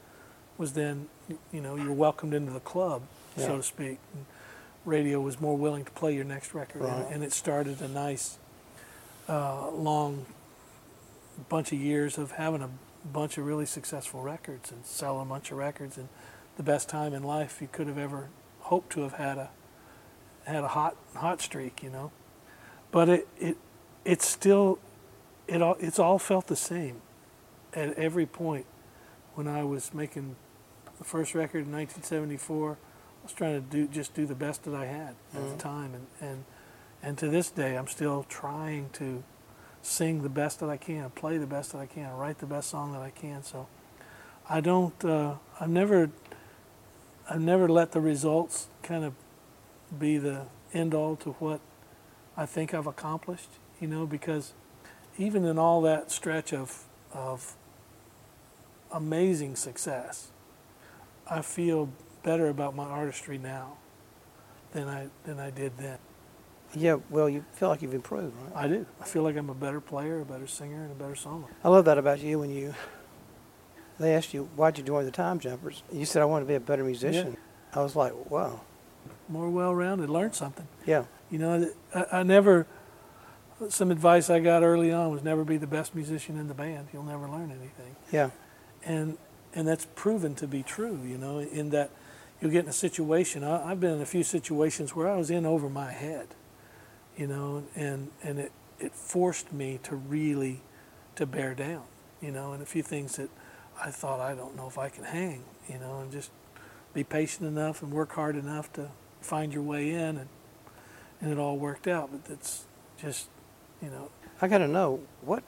[0.57, 1.07] was then,
[1.51, 3.01] you know, you're welcomed into the club,
[3.35, 3.47] Yeah.
[3.47, 3.97] so to speak.
[4.13, 4.25] And
[4.85, 7.05] radio was more willing to play your next record, Right.
[7.05, 8.37] and, and it started a nice
[9.29, 10.25] uh, long
[11.49, 12.69] bunch of years of having a
[13.07, 16.09] bunch of really successful records and selling a bunch of records and
[16.57, 18.27] the best time in life you could have ever
[18.59, 19.49] hoped to have had a
[20.45, 22.11] had a hot hot streak, you know.
[22.91, 23.57] But it it
[24.05, 24.79] it's still
[25.47, 27.01] it all it's all felt the same
[27.73, 28.65] at every point
[29.35, 30.35] when I was making
[30.97, 34.73] the first record in 1974 I was trying to do just do the best that
[34.75, 35.51] I had at Mhm.
[35.51, 36.43] the time and, and
[37.03, 39.23] and to this day I'm still trying to
[39.83, 42.69] sing the best that I can, play the best that I can, write the best
[42.69, 43.41] song that I can.
[43.43, 43.65] So
[44.47, 46.11] I don't uh, I've never
[47.29, 49.13] I've never let the results kind of
[49.97, 51.61] be the end all to what
[52.37, 53.49] I think I've accomplished,
[53.81, 54.53] you know, because
[55.17, 57.55] even in all that stretch of of
[58.91, 60.29] amazing success,
[61.29, 61.89] I feel
[62.23, 63.73] better about my artistry now
[64.73, 65.97] than I than I did then.
[66.73, 68.63] Yeah, well, you feel like you've improved, right?
[68.63, 68.85] I do.
[69.01, 71.49] I feel like I'm a better player, a better singer, and a better songwriter.
[71.65, 72.73] I love that about you when you
[73.99, 75.83] they asked you why'd you join the Time Jumpers.
[75.91, 77.35] You said I want to be a better musician.
[77.73, 78.61] I was like, wow,
[79.29, 80.67] More well-rounded, learn something.
[80.85, 82.67] yeah, You know, I, I never.
[83.69, 86.87] Some advice I got early on was never be the best musician in the band.
[86.93, 87.95] You'll never learn anything.
[88.11, 88.31] yeah,
[88.83, 89.17] and
[89.53, 90.99] and that's proven to be true.
[91.05, 91.91] You know, in that
[92.39, 93.43] you'll get in a situation.
[93.43, 96.27] I, I've been in a few situations where I was in over my head.
[97.17, 100.61] You know, and and it it forced me to really
[101.15, 101.83] to bear down.
[102.21, 103.29] You know, and a few things that
[103.79, 105.43] I thought I don't know if I can hang.
[105.67, 106.31] You know, and just
[106.93, 108.89] be patient enough and work hard enough to
[109.21, 110.29] find your way in, and
[111.21, 112.09] and it all worked out.
[112.11, 112.65] But that's
[113.01, 113.27] just,
[113.81, 114.09] you know,
[114.41, 115.43] I got to know what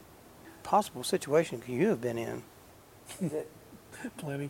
[0.63, 2.43] possible situation could you have been in?
[4.17, 4.50] plenty,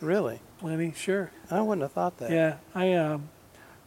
[0.00, 1.30] Really, plenty, sure.
[1.50, 2.30] I wouldn't have thought that.
[2.30, 3.28] Yeah, I um,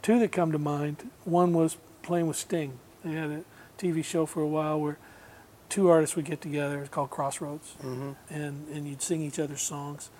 [0.04, 1.10] two that come to mind.
[1.26, 2.78] One was playing with Sting.
[3.04, 3.44] They had a
[3.80, 5.00] TV show for a while where
[5.70, 6.82] two artists would get together.
[6.82, 10.12] It's called Crossroads, hmm and and you'd sing each other's songs.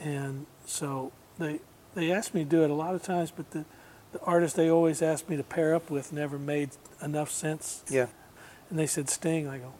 [0.00, 1.60] And so they
[1.94, 3.64] they asked me to do it a lot of times, but the
[4.10, 7.84] the artist they always asked me to pair up with never made enough sense.
[7.88, 8.06] Yeah,
[8.70, 9.48] And they said Sting.
[9.48, 9.72] I go,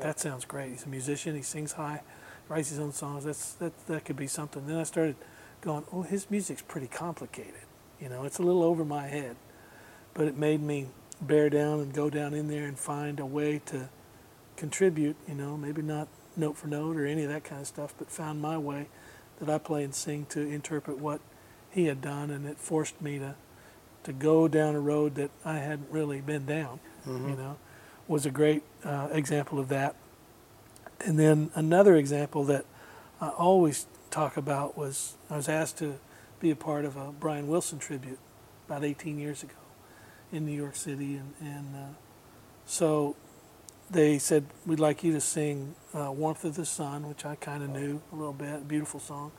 [0.00, 0.70] that sounds great.
[0.72, 1.34] He's a musician.
[1.34, 2.02] He sings high,
[2.48, 3.24] writes his own songs.
[3.24, 4.66] That's that that could be something.
[4.66, 5.16] Then I started
[5.60, 7.54] going, oh, his music's pretty complicated.
[8.00, 9.36] You know, it's a little over my head,
[10.14, 10.88] but it made me
[11.20, 13.88] bear down and go down in there and find a way to
[14.56, 15.16] contribute.
[15.28, 18.10] You know, maybe not note for note or any of that kind of stuff, but
[18.10, 18.88] found my way
[19.40, 21.20] that I play and sing to interpret what
[21.70, 23.34] he had done, and it forced me to
[24.04, 27.56] to go down a road that I hadn't really been down hmm you know,
[28.06, 29.96] was a great uh, example of that.
[31.00, 32.64] And then another example that
[33.20, 35.98] I always talk about was I was asked to
[36.40, 38.18] be a part of a Brian Wilson tribute
[38.66, 39.54] about 18 years ago
[40.32, 41.94] in New York City, and, and uh,
[42.66, 43.16] so
[43.90, 47.62] they said we'd like you to sing uh, "Warmth of the Sun," which I kind
[47.62, 49.32] of knew a little bit, beautiful song,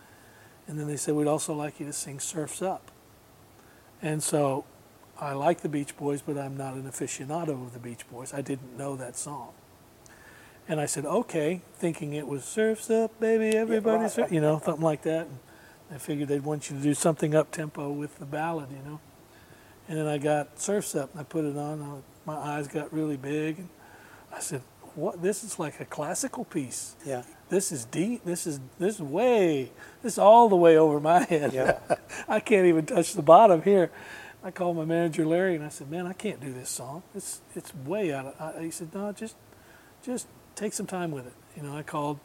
[0.68, 2.92] and then they said we'd also like you to sing "Surfs Up,"
[4.02, 4.66] and so
[5.20, 8.34] I like the Beach Boys, but I'm not an aficionado of the Beach Boys.
[8.34, 9.54] I didn't know that song.
[10.68, 14.32] And I said, okay, thinking it was Surfs Up, baby, everybody's, right.
[14.32, 15.28] you know, something like that.
[15.28, 15.40] And
[15.92, 19.00] I figured they'd want you to do something up tempo with the ballad, you know.
[19.88, 21.82] And then I got Surfs Up and I put it on.
[21.82, 23.60] I, my eyes got really big.
[23.60, 23.70] And
[24.36, 24.62] I said,
[24.96, 25.22] what?
[25.22, 26.96] This is like a classical piece.
[27.06, 28.24] yeah, This is deep.
[28.24, 29.72] This is this is way.
[30.02, 31.54] This is all the way over my head.
[31.54, 31.80] Yeah.
[32.28, 33.92] I can't even touch the bottom here.
[34.46, 37.02] I called my manager Larry and I said, "Man, I can't do this song.
[37.16, 39.36] It's it's way out of." I, he said, "No, just
[40.04, 42.20] just take some time with it." You know, I called.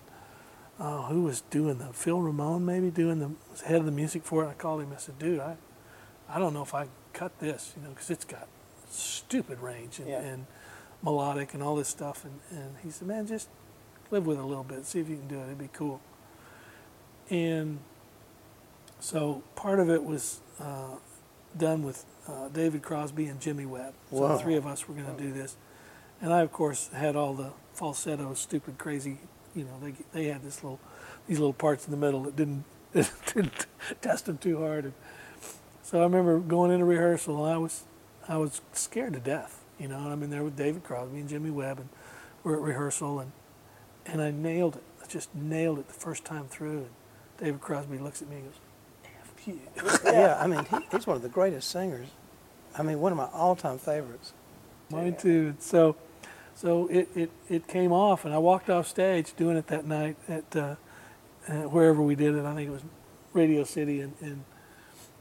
[0.78, 4.24] Uh, who was doing the Phil Ramone maybe doing the was head of the music
[4.24, 4.48] for it?
[4.48, 4.92] I called him.
[4.94, 5.56] I said, "Dude, I
[6.28, 7.72] I don't know if I cut this.
[7.76, 8.48] You know, because it's got
[8.90, 10.20] stupid range and, Yeah.
[10.20, 10.46] and
[11.02, 13.48] melodic and all this stuff." And and he said, "Man, just
[14.10, 14.84] live with it a little bit.
[14.84, 15.44] See if you can do it.
[15.44, 16.00] It'd be cool."
[17.30, 17.80] And
[19.00, 20.96] so part of it was uh,
[21.56, 23.94] done with uh, David Crosby and Jimmy Webb.
[24.10, 24.28] So Wow.
[24.36, 25.56] the three of us were going to do this,
[26.20, 29.18] and I of course had all the falsetto, stupid, crazy.
[29.54, 30.78] You know, they they had this little
[31.26, 33.66] these little parts in the middle that didn't didn't
[34.00, 34.84] test them too hard.
[34.84, 34.92] And
[35.82, 37.84] so I remember going into rehearsal, and I was
[38.28, 39.58] I was scared to death.
[39.78, 41.88] You know, and I'm in there with David Crosby and Jimmy Webb, and
[42.44, 43.32] we're at rehearsal, and
[44.06, 44.82] and I nailed it.
[45.02, 46.78] I just nailed it the first time through.
[46.78, 46.90] And
[47.38, 48.60] David Crosby looks at me and goes,
[49.46, 50.38] "F yeah.
[50.40, 52.08] I mean, he, he's one of the greatest singers.
[52.76, 54.32] I mean, one of my all-time favorites.
[54.90, 55.54] Mine too.
[55.58, 55.96] So,
[56.54, 60.16] so it, it, it came off, and I walked off stage doing it that night
[60.28, 60.76] at uh,
[61.48, 62.44] uh, wherever we did it.
[62.44, 62.82] I think it was
[63.32, 64.44] Radio City, and, and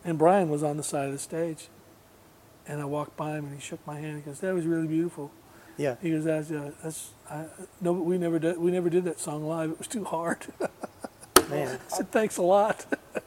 [0.04, 1.68] and Brian was on the side of the stage,
[2.68, 4.18] and I walked by him, and he shook my hand.
[4.18, 5.32] He goes, "That was really beautiful,"
[5.80, 5.96] Yeah.
[6.02, 7.46] He goes, that's, uh, that's I,
[7.80, 8.58] no, we never did.
[8.58, 9.72] We never did that song live.
[9.72, 10.46] It was too hard.
[11.50, 12.86] Man, I said, thanks a lot.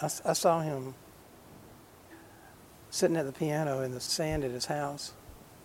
[0.00, 0.94] I, I saw him
[2.90, 5.12] sitting at the piano in the sand at his house,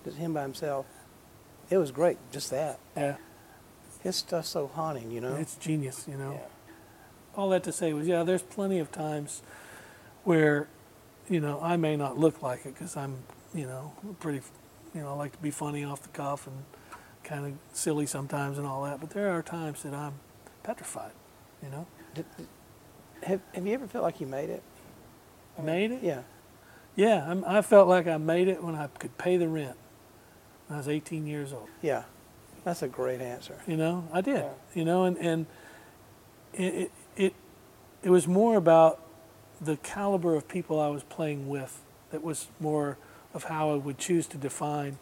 [0.04, 0.86] just him by himself.
[1.70, 2.80] It was great, just that.
[2.96, 3.16] yeah,
[4.04, 5.36] His stuff's so haunting, you know.
[5.36, 6.06] it's genius.
[6.08, 6.34] You know.
[6.34, 6.48] Yeah.
[7.36, 9.42] all that to say was, yeah, there's plenty of times
[10.24, 10.68] where,
[11.30, 13.18] you know, I may not look like it because I'm,
[13.54, 14.42] you know, pretty,
[14.94, 16.64] you know, I like to be funny off the cuff and
[17.24, 19.00] kind of silly sometimes and all that.
[19.00, 20.14] But there are times that I'm
[20.62, 21.12] petrified,
[21.64, 21.88] you know.
[22.14, 22.26] Did-
[23.24, 24.64] have, have you ever felt like you made it?
[25.62, 26.04] Made it?
[26.04, 26.22] Yeah.
[26.96, 29.78] Yeah, I'm, I felt like I made it when I could pay the rent.
[30.68, 31.68] When I was 18 years old.
[31.82, 32.04] Yeah.
[32.66, 33.62] That's a great answer.
[33.68, 34.38] You know, I did.
[34.38, 34.50] Yeah.
[34.74, 35.46] You know, and and
[36.54, 37.34] it, it it
[38.02, 39.02] it was more about
[39.62, 41.82] the caliber of people I was playing with.
[42.10, 42.98] That was more
[43.36, 44.98] of how I would choose to define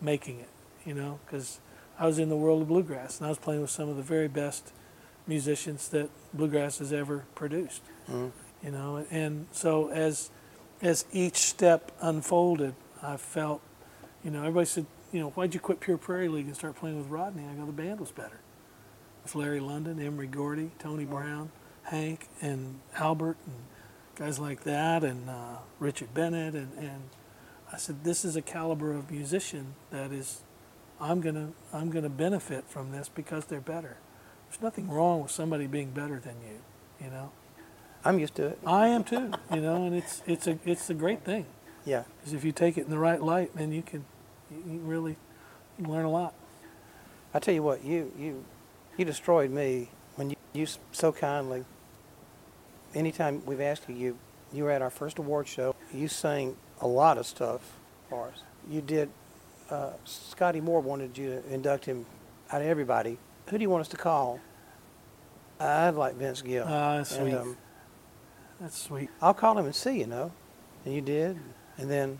[0.00, 0.48] making it.
[0.84, 1.60] You know, because
[2.00, 4.02] I was in the world of bluegrass and I was playing with some of the
[4.02, 4.72] very best
[5.26, 7.82] musicians that bluegrass has ever produced.
[8.10, 8.32] Mhm.
[8.62, 10.30] You know, and so as
[10.82, 13.62] as each step unfolded, I felt,
[14.22, 16.98] you know, everybody said, you know, why'd you quit Pure Prairie League and start playing
[16.98, 17.44] with Rodney?
[17.46, 18.40] I go, the band was better.
[19.22, 21.50] With Larry Londin, Emory Gordy, Tony Brown,
[21.84, 23.56] Hank, and Albert, and
[24.16, 27.02] guys like that, and uh, Richard Bennett, and, and
[27.72, 30.42] I said, this is a caliber of musician that is,
[31.00, 33.96] I'm gonna, I'm gonna benefit from this because they're better.
[34.54, 36.60] There's nothing wrong with somebody being better than you,
[37.04, 37.32] you know.
[38.04, 38.58] I'm used to it.
[38.64, 41.46] I am too, you know, and it's it's a it's a great thing
[41.84, 42.04] Yeah.
[42.20, 44.04] because if you take it in the right light, then you can
[44.52, 45.16] you can really
[45.76, 46.34] you can learn a lot.
[47.32, 48.44] I tell you what, you you
[48.96, 51.64] you destroyed me when you, you so kindly.
[52.94, 54.18] Anytime we've asked you, you
[54.52, 55.74] you were at our first award show.
[55.92, 57.76] You sang a lot of stuff
[58.08, 58.44] for us.
[58.70, 59.10] You did.
[59.68, 62.06] Uh, Scotty Moore wanted you to induct him
[62.52, 63.18] out of everybody.
[63.48, 64.40] Who do you want us to call?
[65.60, 66.64] I'd like Vince Gill.
[66.66, 67.34] Ah, that's and, sweet.
[67.38, 67.56] um,
[68.60, 69.10] That's sweet.
[69.22, 70.32] I'll call him and see, you know.
[70.84, 71.38] And you did.
[71.78, 72.18] And then,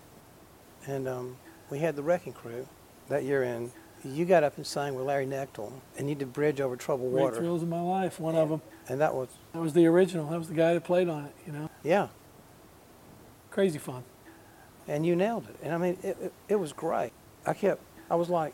[0.86, 1.36] and um,
[1.70, 2.66] we had the Wrecking Crew
[3.08, 3.72] that year in.
[4.04, 7.22] You got up and sang with Larry Knechtel, and you did Bridge Over Troubled Great
[7.22, 7.36] Water.
[7.36, 8.20] thrills of my life.
[8.20, 8.60] One of them.
[8.88, 10.28] And that was, That was the original.
[10.28, 11.32] That was the guy that played on it.
[11.46, 12.08] You know, yeah.
[13.50, 14.04] crazy fun.
[14.86, 15.56] And you nailed it.
[15.62, 17.12] And I mean, it, it, it was great.
[17.46, 18.52] I kept, I was like,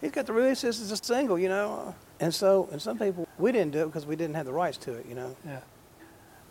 [0.00, 1.96] he's got the release this as a single, you know.
[2.20, 4.76] And so, and some people, we didn't do it because we didn't have the rights
[4.78, 5.36] to it, you know.
[5.44, 5.60] Yeah.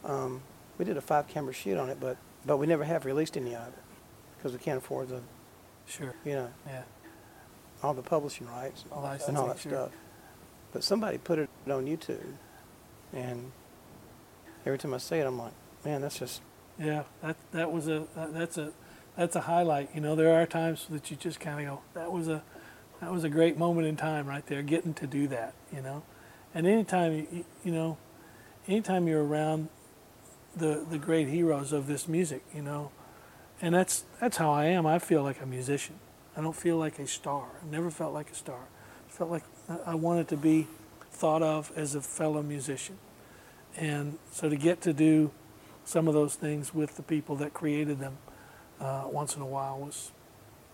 [0.03, 0.41] Um,
[0.77, 3.55] we did a five camera shoot on it, but, but we never have released any
[3.55, 3.73] of it
[4.37, 5.21] because we can't afford the,
[5.85, 6.13] Sure.
[6.25, 6.83] you know, Yeah.
[7.83, 8.91] all the publishing rights and
[9.37, 9.71] all that sure.
[9.71, 9.91] stuff.
[10.73, 12.33] But somebody put it on YouTube,
[13.13, 13.51] and
[14.65, 15.51] every time I see it, I'm like,
[15.83, 16.41] man, that's just
[16.79, 17.03] Yeah.
[17.21, 18.71] That that was a that, that's a
[19.17, 19.89] that's a highlight.
[19.93, 22.41] You know, there are times that you just kind of go, that was a
[23.01, 25.53] that was a great moment in time right there, getting to do that.
[25.73, 26.03] You know,
[26.53, 27.97] and anytime you you- know,
[28.67, 29.69] anytime you're around
[30.55, 32.91] the the great heroes of this music, you know,
[33.61, 34.85] and that's that's how I am.
[34.85, 35.95] I feel like a musician.
[36.37, 37.47] I don't feel like a star.
[37.61, 38.67] I never felt like a star.
[39.07, 39.43] I felt like
[39.85, 40.67] I wanted to be
[41.11, 42.97] thought of as a fellow musician,
[43.75, 45.31] and so to get to do
[45.83, 48.17] some of those things with the people that created them
[48.79, 50.11] uh, once in a while was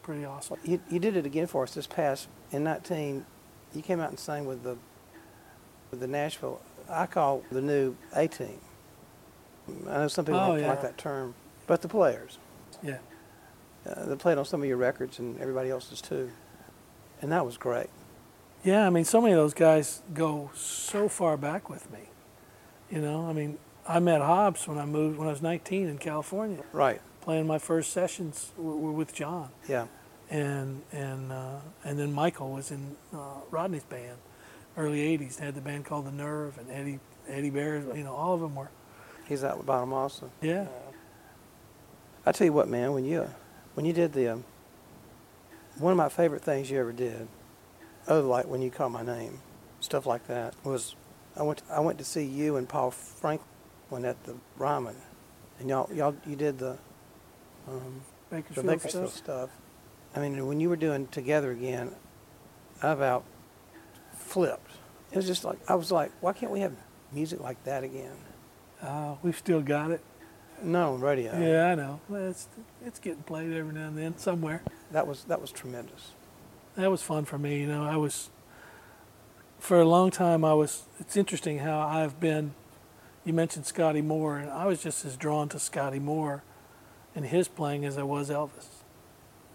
[0.07, 0.57] pretty awesome.
[0.63, 3.25] you, you did it again for us this past in 19.
[3.73, 4.77] You came out and sang with the
[5.91, 6.61] with the Nashville.
[6.89, 8.59] I call the new A team.
[9.89, 10.69] I know some people Oh, don't yeah.
[10.69, 11.35] like that term,
[11.67, 12.37] but the players.
[12.81, 12.99] Yeah,
[13.85, 16.31] Uh, they played on some of your records and everybody else's too,
[17.21, 17.89] and that was great.
[18.63, 18.87] yeah.
[18.87, 21.99] I mean, so many of those guys go so far back with me.
[22.89, 25.97] You know, I mean, I met Hobbs when I moved when I was 19 in
[25.97, 27.01] California, Right.
[27.19, 29.87] playing my first sessions were, were with John, Yeah.
[30.29, 34.17] And and uh, and then Michael was in uh, Rodney's band,
[34.75, 35.37] early '80s.
[35.37, 37.85] They had the band called the Nerve, and Eddie Eddie Bayers.
[37.95, 38.69] You know, all of them were.
[39.27, 40.29] He's out with bottom also.
[40.41, 40.67] Yeah,
[42.25, 43.29] I tell you what, man, when you
[43.73, 44.43] when you did the um,
[45.77, 47.27] one of my favorite things you ever did,
[48.07, 49.39] other like when you called my name,
[49.79, 50.95] stuff like that, was
[51.37, 54.95] I went I went to see you and Paul Franklin at the Ryman,
[55.59, 56.77] and y'all y'all you did the
[57.67, 59.23] um, the Bakersfield Bakersfield stuff.
[59.23, 59.49] stuff.
[60.15, 61.91] I mean, when you were doing together again,
[62.81, 63.23] I about
[64.15, 64.71] flipped.
[65.11, 66.73] It was just like I was like, why can't we have
[67.11, 68.15] music like that again?
[68.81, 70.01] Uh, we've still got it.
[70.63, 71.37] On radio.
[71.39, 72.01] Yeah, I know.
[72.09, 72.47] Well, it's
[72.83, 74.63] it's getting played every now and then somewhere.
[74.91, 76.13] That was that was tremendous.
[76.75, 77.59] That was fun for me.
[77.59, 78.29] You know, I was
[79.59, 80.43] for a long time.
[80.43, 80.85] I was.
[80.99, 82.55] It's interesting how I've been.
[83.23, 86.43] You mentioned Scotty Moore, and I was just as drawn to Scotty Moore
[87.13, 88.76] and his playing as I was Elvis.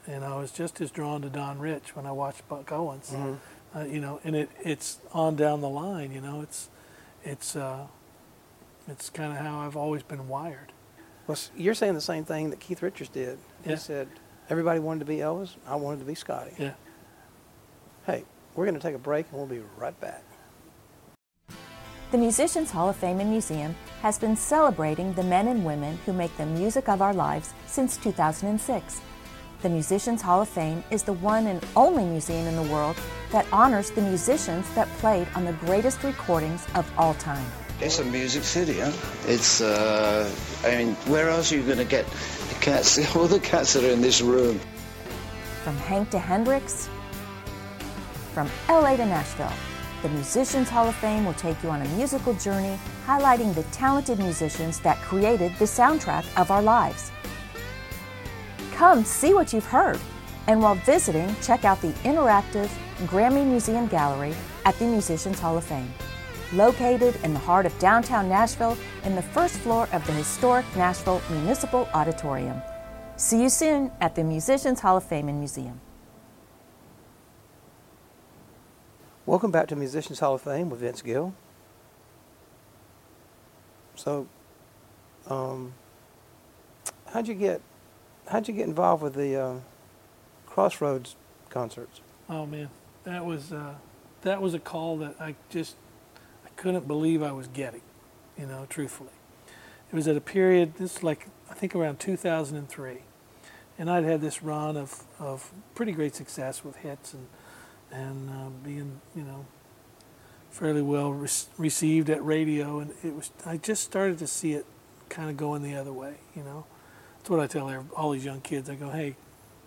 [0.07, 3.11] And I was just as drawn to Don Rich when I watched Buck Owens.
[3.11, 3.38] Mhm.
[3.74, 6.12] Uh, you know, and it it's on down the line.
[6.12, 6.68] You know, it's
[7.24, 7.86] it's uh,
[8.88, 10.72] it's kind of how I've always been wired.
[11.26, 13.38] Well, you're saying the same thing that Keith Richards did.
[13.64, 14.09] He said,
[14.50, 15.55] everybody wanted to be Elvis.
[15.66, 16.53] I wanted to be Scotty.
[16.59, 16.72] Yeah.
[18.07, 18.24] Hey,
[18.57, 20.24] we're going to take a break and we'll be right back.
[22.11, 26.12] The Musicians Hall of Fame and Museum has been celebrating the men and women who
[26.12, 29.00] make the music of our lives since 2006.
[29.63, 32.97] The Musicians Hall of Fame is the one and only museum in the world
[33.31, 37.47] that honors the musicians that played on the greatest recordings of all time.
[37.81, 38.91] It's a music city, huh?
[39.29, 40.29] It's, uh,
[40.65, 43.85] I mean, where else are you going to get the cats, all the cats that
[43.85, 44.59] are in this room?
[45.63, 46.89] From Hank to Hendrix,
[48.35, 49.53] from LA to Nashville,
[50.03, 54.19] the Musicians Hall of Fame will take you on a musical journey highlighting the talented
[54.19, 57.13] musicians that created the soundtrack of our lives.
[58.83, 60.01] Come see what you've heard,
[60.49, 62.68] and while visiting, check out the interactive
[63.07, 65.95] Grammy Museum Gallery at the Musicians Hall of Fame.
[66.53, 71.22] Located in the heart of downtown Nashville in the first floor of the historic Nashville
[71.30, 72.61] Municipal Auditorium.
[73.14, 75.80] See you soon at the Musicians Hall of Fame and Museum.
[79.26, 81.33] Welcome back to Musicians Hall of Fame with Vince Gill.
[83.95, 84.26] So,
[85.28, 85.72] um,
[87.07, 87.62] how'd you get
[88.29, 89.55] how'd you get involved with the uh,
[90.47, 91.16] Crossroads
[91.51, 92.01] concerts?
[92.29, 92.70] Oh man,
[93.05, 93.75] that was uh,
[94.23, 95.77] that was a call that I just
[96.45, 97.83] I couldn't believe I was getting.
[98.39, 99.11] You know, truthfully,
[99.91, 100.75] it was at a period.
[100.77, 102.99] This is like I think around 2003,
[103.79, 107.27] and I'd had this run of of pretty great success with hits and
[107.91, 109.45] and uh, being you know
[110.51, 114.66] fairly well re- received at radio, and it was I just started to see it
[115.09, 116.16] kind of going the other way.
[116.35, 116.64] You know,
[117.23, 118.68] that's what I tell all these young kids.
[118.68, 119.14] I go, hey,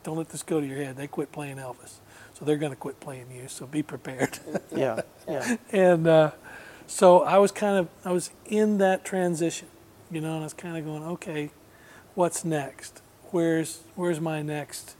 [0.03, 0.97] don't let this go to your head.
[0.97, 1.99] They quit playing Elvis,
[2.33, 3.47] so they're going to quit playing you.
[3.47, 4.39] So be prepared.
[4.75, 6.31] Yeah, yeah, and uh,
[6.85, 9.69] so I was kind of I was in that transition,
[10.11, 11.51] you know, and I was kind of going, okay,
[12.13, 13.01] what's next?
[13.31, 14.97] Where's where's my next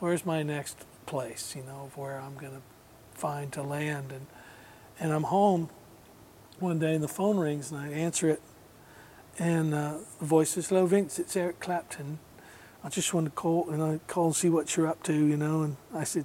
[0.00, 1.54] where's my next place?
[1.54, 2.62] You know, of where I'm going to
[3.12, 4.26] find to land, and
[4.98, 5.70] and I'm home
[6.58, 8.42] one day, and the phone rings, and I answer it,
[9.38, 12.18] and uh, the voice says, "Hello, Vince, it's Eric Clapton."
[12.84, 15.36] I just wanted to call and I call and see what you're up to, you
[15.36, 15.62] know.
[15.62, 16.24] And I said,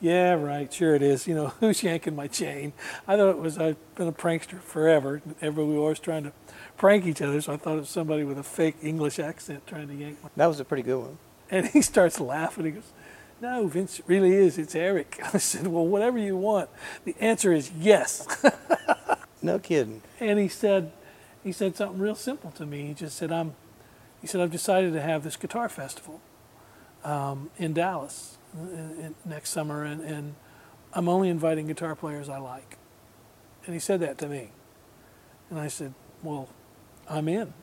[0.00, 1.26] "Yeah, right, sure it is.
[1.26, 2.72] You know, who's yanking my chain?"
[3.06, 5.20] I thought it was I've been a prankster forever.
[5.40, 6.32] Everybody was always trying to
[6.76, 9.88] prank each other, so I thought it was somebody with a fake English accent trying
[9.88, 10.30] to yank my.
[10.36, 11.18] that was a pretty good one.
[11.50, 12.64] And he starts laughing.
[12.64, 12.92] He goes,
[13.40, 14.56] "No, Vince, it really is.
[14.58, 16.70] It's Eric." I said, "Well, whatever you want."
[17.04, 18.26] The answer is yes.
[19.40, 20.02] No kidding.
[20.18, 20.90] and he said
[21.48, 22.88] he said something real simple to me.
[22.88, 23.54] He just said, "I'm,"
[24.20, 26.20] he said, "I've decided to have this guitar festival
[27.04, 30.34] um, in Dallas in, in, next summer, and, and
[30.92, 32.76] I'm only inviting guitar players I like."
[33.64, 34.50] And he said that to me,
[35.48, 36.50] and I said, "Well,
[37.08, 37.54] I'm in,"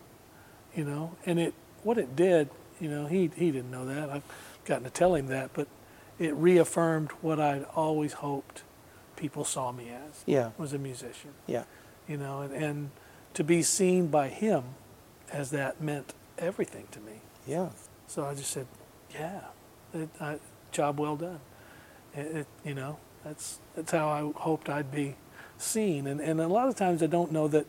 [0.75, 1.15] you know.
[1.27, 4.09] And it what it did, you know, he he didn't know that.
[4.09, 4.23] I've
[4.65, 5.67] gotten to tell him that, but
[6.17, 8.63] it reaffirmed what I'd always hoped
[9.15, 11.65] people saw me as Yeah, was a musician yeah,
[12.07, 12.89] you know, and, and
[13.35, 14.63] to be seen by him
[15.31, 17.21] as that meant everything to me.
[17.45, 17.69] yeah.
[18.07, 18.67] So I just said,
[19.11, 19.41] yeah,
[19.93, 20.37] it, I,
[20.71, 21.39] job well done.
[22.13, 25.15] It, it, you know, that's that's how I hoped I'd be
[25.57, 26.07] seen.
[26.07, 27.65] And and a lot of times I don't know that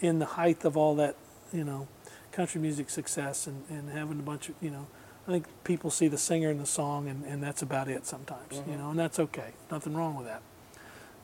[0.00, 1.16] in the height of all that,
[1.52, 1.88] you know,
[2.32, 4.86] country music success and, and having a bunch of, you know,
[5.26, 8.56] I think people see the singer and the song and, and that's about it sometimes,
[8.56, 8.78] you mm-hmm.
[8.78, 9.52] know, and that's okay.
[9.70, 10.42] Nothing wrong with that.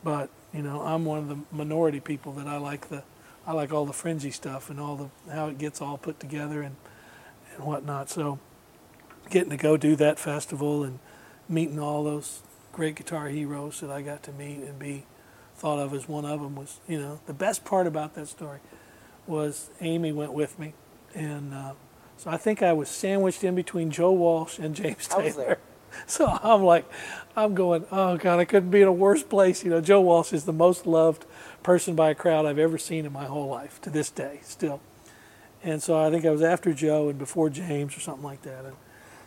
[0.03, 3.03] But, you know, I'm one of the minority people that I like the
[3.47, 6.61] I like all the fringy stuff and all the how it gets all put together
[6.61, 6.75] and
[7.55, 8.09] and whatnot.
[8.09, 8.39] So
[9.29, 10.99] getting to go do that festival and
[11.47, 12.41] meeting all those
[12.71, 15.05] great guitar heroes that I got to meet and be
[15.55, 18.59] thought of as one of them was, you know, the best part about that story
[19.25, 20.73] was Amy went with me,
[21.13, 21.73] and uh,
[22.17, 25.45] so I think I was sandwiched in between Joe Walsh and James I was Taylor.
[25.45, 25.57] there.
[26.07, 26.83] So I'm like,
[27.37, 29.63] I'm going, oh God, I couldn't be in a worse place.
[29.63, 31.25] You know, Joe Walsh is the most loved
[31.65, 34.81] person by a crowd I've ever seen in my whole life to this day, still.
[35.63, 38.65] And so I think I was after Joe and before James or something like that.
[38.65, 38.75] And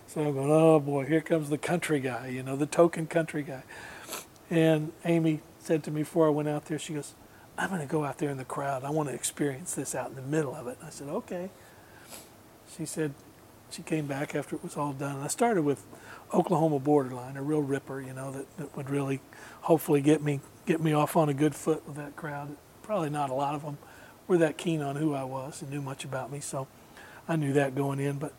[0.06, 3.42] so I'm going, oh boy, here comes the country guy, you know, the token country
[3.42, 3.64] guy.
[4.50, 7.14] And Amy said to me before I went out there, she goes,
[7.58, 8.84] I'm going to go out there in the crowd.
[8.84, 10.76] I want to experience this out in the middle of it.
[10.78, 11.50] And I said, okay.
[12.76, 13.14] She said,
[13.68, 15.16] she came back after it was all done.
[15.16, 15.84] And I started with
[16.32, 19.20] Oklahoma Borderline, a real ripper, you know, that, that would really
[19.62, 20.38] hopefully get me
[20.68, 22.54] get me off on a good foot with that crowd.
[22.82, 23.78] Probably not a lot of them
[24.26, 26.68] were that keen on who I was and knew much about me, so
[27.26, 28.18] I knew that going in.
[28.18, 28.34] But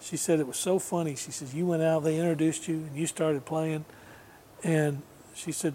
[0.00, 1.14] she said it was so funny.
[1.14, 3.84] She says you went out, they introduced you, and you started playing,
[4.62, 5.02] and
[5.34, 5.74] she said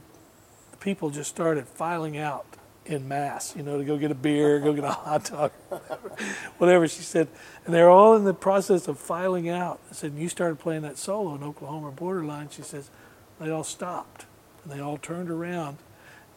[0.71, 2.47] the people just started filing out
[2.87, 6.09] in mass, you know, to go get a beer, go get a hot dog, whatever,
[6.57, 6.87] whatever.
[6.87, 7.27] She said,
[7.65, 9.79] and they're all in the process of filing out.
[9.91, 12.49] I said, and you started playing that solo in Oklahoma Borderline.
[12.49, 12.89] She says,
[13.39, 14.25] they all stopped
[14.63, 15.77] and they all turned around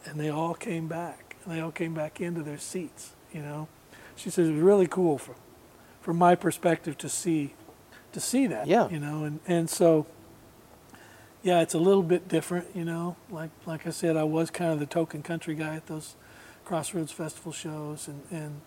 [0.05, 3.67] and they all came back and they all came back into their seats, you know.
[4.15, 5.35] She says it was really cool from
[6.01, 7.53] from my perspective to see
[8.11, 8.89] to see that, Yeah.
[8.89, 10.05] you know, and and so
[11.41, 13.15] yeah, it's a little bit different, you know.
[13.29, 16.15] Like like I said, I was kind of the token country guy at those
[16.65, 18.61] Crossroads Festival shows, and and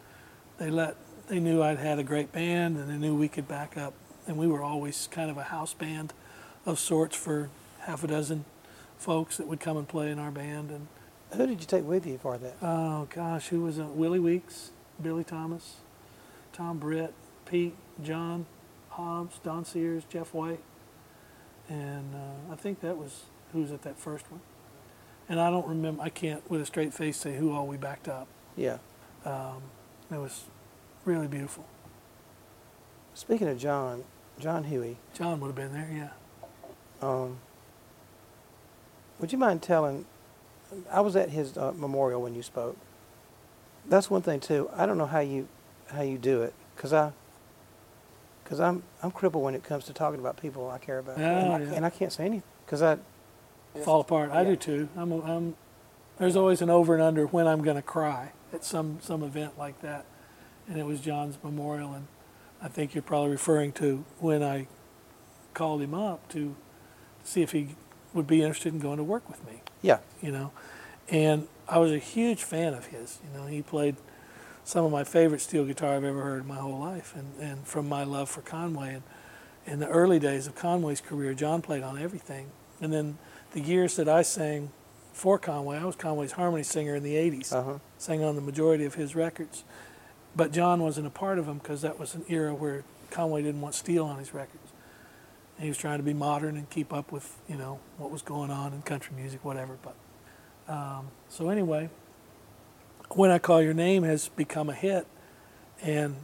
[0.58, 0.96] they let
[1.28, 3.94] they knew I'd had a great band, and they knew we could back up,
[4.26, 6.12] and we were always kind of a house band
[6.64, 7.48] of sorts for
[7.80, 8.44] half a dozen
[8.98, 10.88] folks that would come and play in our band, and
[11.32, 12.54] Who did you take with you for that?
[12.62, 13.86] oh gosh, who was it?
[13.86, 14.70] Willie Weeks,
[15.02, 15.76] Billy Thomas,
[16.52, 17.12] Tom Britt,
[17.44, 18.46] Pete, John,
[18.90, 20.60] Hobbs, Dawn Sears, Jeff White,
[21.68, 24.40] and uh, I think that was who was at that first one.
[25.28, 26.02] And I don't remember.
[26.02, 28.28] I can't with a straight face say who all we backed up.
[28.56, 28.78] Yeah.
[29.24, 29.62] Um,
[30.10, 30.44] it was
[31.04, 31.66] really beautiful.
[33.14, 34.04] Speaking of John,
[34.38, 35.90] John Hughey, John would have been there,
[37.02, 37.08] yeah.
[37.08, 37.38] um,
[39.18, 40.04] would you mind telling?
[40.90, 42.76] I was at his uh, memorial when you spoke.
[43.88, 44.68] That's one thing too.
[44.74, 45.48] I don't know how you
[45.88, 47.12] how you do it because I
[48.42, 51.22] because I'm I'm crippled when it comes to talking about people I care about, Oh,
[51.22, 52.98] and, I, and I can't say anything because I
[53.84, 54.30] fall apart.
[54.30, 54.50] I Yeah.
[54.50, 54.88] do too.
[54.96, 55.54] I'm, I'm,
[56.18, 59.58] there's always an over and under when I'm going to cry at some, some event
[59.58, 60.04] like that.
[60.68, 61.92] And it was John's memorial.
[61.92, 62.06] And
[62.62, 64.66] I think you're probably referring to when I
[65.54, 66.56] called him up to
[67.22, 67.76] see if he
[68.16, 70.52] would be interested in going to work with me, yeah you know.
[71.08, 73.18] And I was a huge fan of his.
[73.22, 73.96] You know, he played
[74.64, 77.14] some of my favorite steel guitar I've ever heard in my whole life.
[77.14, 78.94] And, and from my love for Conway.
[78.94, 79.02] And
[79.66, 82.48] in the early days of Conway's career, John played on everything.
[82.80, 83.18] And then
[83.52, 84.70] the years that I sang
[85.12, 88.42] for Conway, I was Conway's harmony singer in the 80s, uh huh sang on the
[88.42, 89.64] majority of his records.
[90.34, 93.62] But John wasn't a part of them because that was an era where Conway didn't
[93.62, 94.65] want steel on his records.
[95.58, 98.50] He was trying to be modern and keep up with, you know, what was going
[98.50, 99.78] on in country music, whatever.
[99.82, 101.88] But um, so anyway,
[103.10, 105.06] when I call your name has become a hit,
[105.82, 106.16] and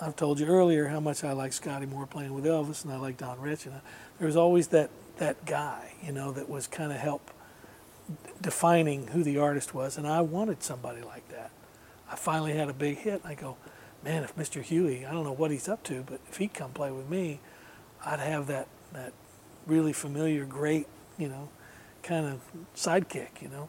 [0.00, 2.96] I've told you earlier how much I like Scotty Moore playing with Elvis, and I
[2.96, 3.80] like Don Rich, and I,
[4.18, 7.30] there was always that that guy, you know, that was kind of help
[8.40, 11.50] defining who the artist was, and I wanted somebody like that.
[12.10, 13.56] I finally had a big hit, and I go,
[14.04, 14.62] man, if Mr.
[14.62, 17.40] Hughey, I don't know what he's up to, but if he'd come play with me,
[18.06, 19.12] I'd have that that
[19.66, 20.86] really familiar, great,
[21.18, 21.48] you know,
[22.02, 22.40] kind of
[22.74, 23.68] sidekick, you know.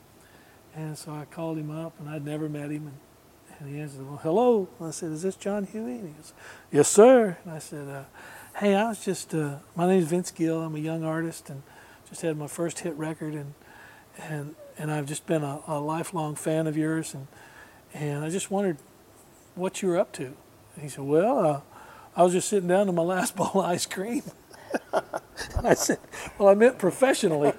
[0.76, 4.06] And so I called him up, and I'd never met him, and, and he answered,
[4.08, 4.70] well, hello.
[4.80, 6.00] And I said, is this John Hughey?
[6.00, 6.34] And he goes,
[6.72, 7.38] yes, sir.
[7.44, 8.04] And I said, uh,
[8.60, 10.62] hey, I was just, uh, my name's Vince Gill.
[10.62, 11.64] I'm a young artist, and
[12.08, 13.54] just had my first hit record, and
[14.30, 17.28] and and I've just been a, a lifelong fan of yours, and
[17.94, 18.78] and I just wondered
[19.56, 20.26] what you were up to.
[20.26, 21.62] And he said, well, uh,
[22.18, 24.24] I was just sitting down to my last bowl of ice cream.
[25.64, 26.00] I said,
[26.38, 27.54] well, I meant professionally.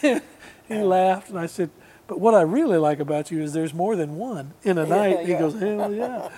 [0.68, 1.70] he laughed, and I said,
[2.06, 5.20] but what I really like about you is there's more than one in a night.
[5.20, 6.28] And he goes, hell yeah.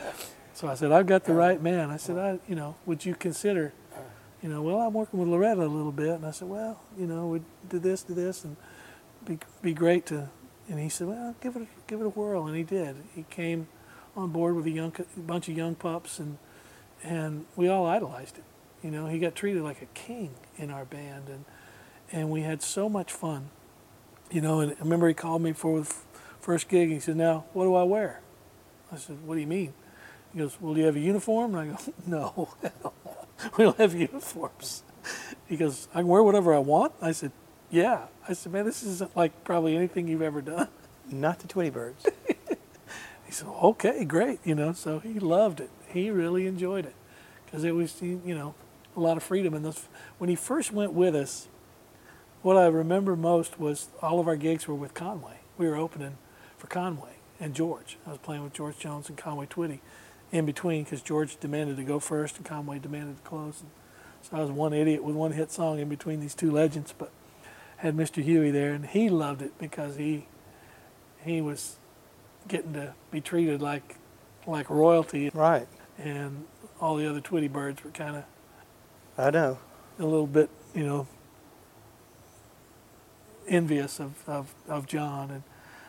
[0.55, 1.91] So I said, I've got the right man.
[1.91, 3.73] I said, I, you know, would you consider,
[4.43, 7.07] you know, well, I'm working with Loretta a little bit, and I said, well, you
[7.07, 8.57] know, we'd do this, do this, and
[9.27, 10.29] be be great to.
[10.69, 12.97] And he said, well, give it a, give it a whirl, and he did.
[13.15, 13.67] He came
[14.17, 16.39] on board with a young bunch of young pups, and
[17.03, 18.45] and we all idolized him.
[18.83, 21.45] You know, he got treated like a king in our band, and
[22.11, 23.51] and we had so much fun.
[24.31, 25.95] You know, and I remember he called me for the
[26.41, 26.85] first gig.
[26.85, 28.21] And he said, "Now, what do I wear?"
[28.91, 29.73] I said, "What do you mean?"
[30.33, 32.49] He goes, "Well, do you have a uniform?" And I go, "No,
[33.57, 34.83] we don't have uniforms."
[35.47, 37.33] He goes, "I can wear whatever I want." I said,
[37.71, 40.69] "Yeah." I said, "Man, this isn't like probably anything you've ever done."
[41.11, 42.07] not the Twitty Birds.
[43.33, 45.71] He said, "Okay, great." You know, so he loved it.
[45.89, 46.95] He really enjoyed it
[47.47, 48.55] because it was, you know,
[48.95, 49.55] a lot of freedom.
[49.55, 51.49] And those, when he first went with us,
[52.43, 55.39] what I remember most was all of our gigs were with Conway.
[55.57, 56.19] We were opening
[56.59, 57.97] for Conway and George.
[58.07, 59.81] I was playing with George Jones and Conway Twitty
[60.31, 63.63] in between because George demanded to go first and Conway demanded to close.
[63.63, 63.71] And
[64.21, 67.11] so I was one idiot with one hit song in between these two legends, but
[67.79, 68.23] had Mr.
[68.23, 70.27] Hughey there, and he loved it because he
[71.25, 71.77] he was
[72.49, 73.97] getting to be treated like
[74.47, 75.69] like royalty, right.
[75.99, 76.45] and
[76.81, 78.25] all the other Twitty birds were kind of
[79.19, 79.59] I know.
[79.99, 81.07] a little bit, you know,
[83.49, 85.43] envious of, of, of John, and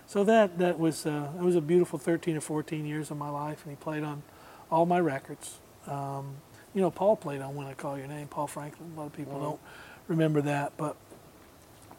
[0.08, 3.30] so that that was uh, it was a beautiful 13 or 14 years of my
[3.30, 4.24] life, and he played on
[4.72, 6.36] all my records, Um,
[6.74, 8.92] you know, Paul played on When I Call Your Name, Paul Franklin.
[8.96, 9.60] A lot of people don't
[10.08, 10.96] remember that, but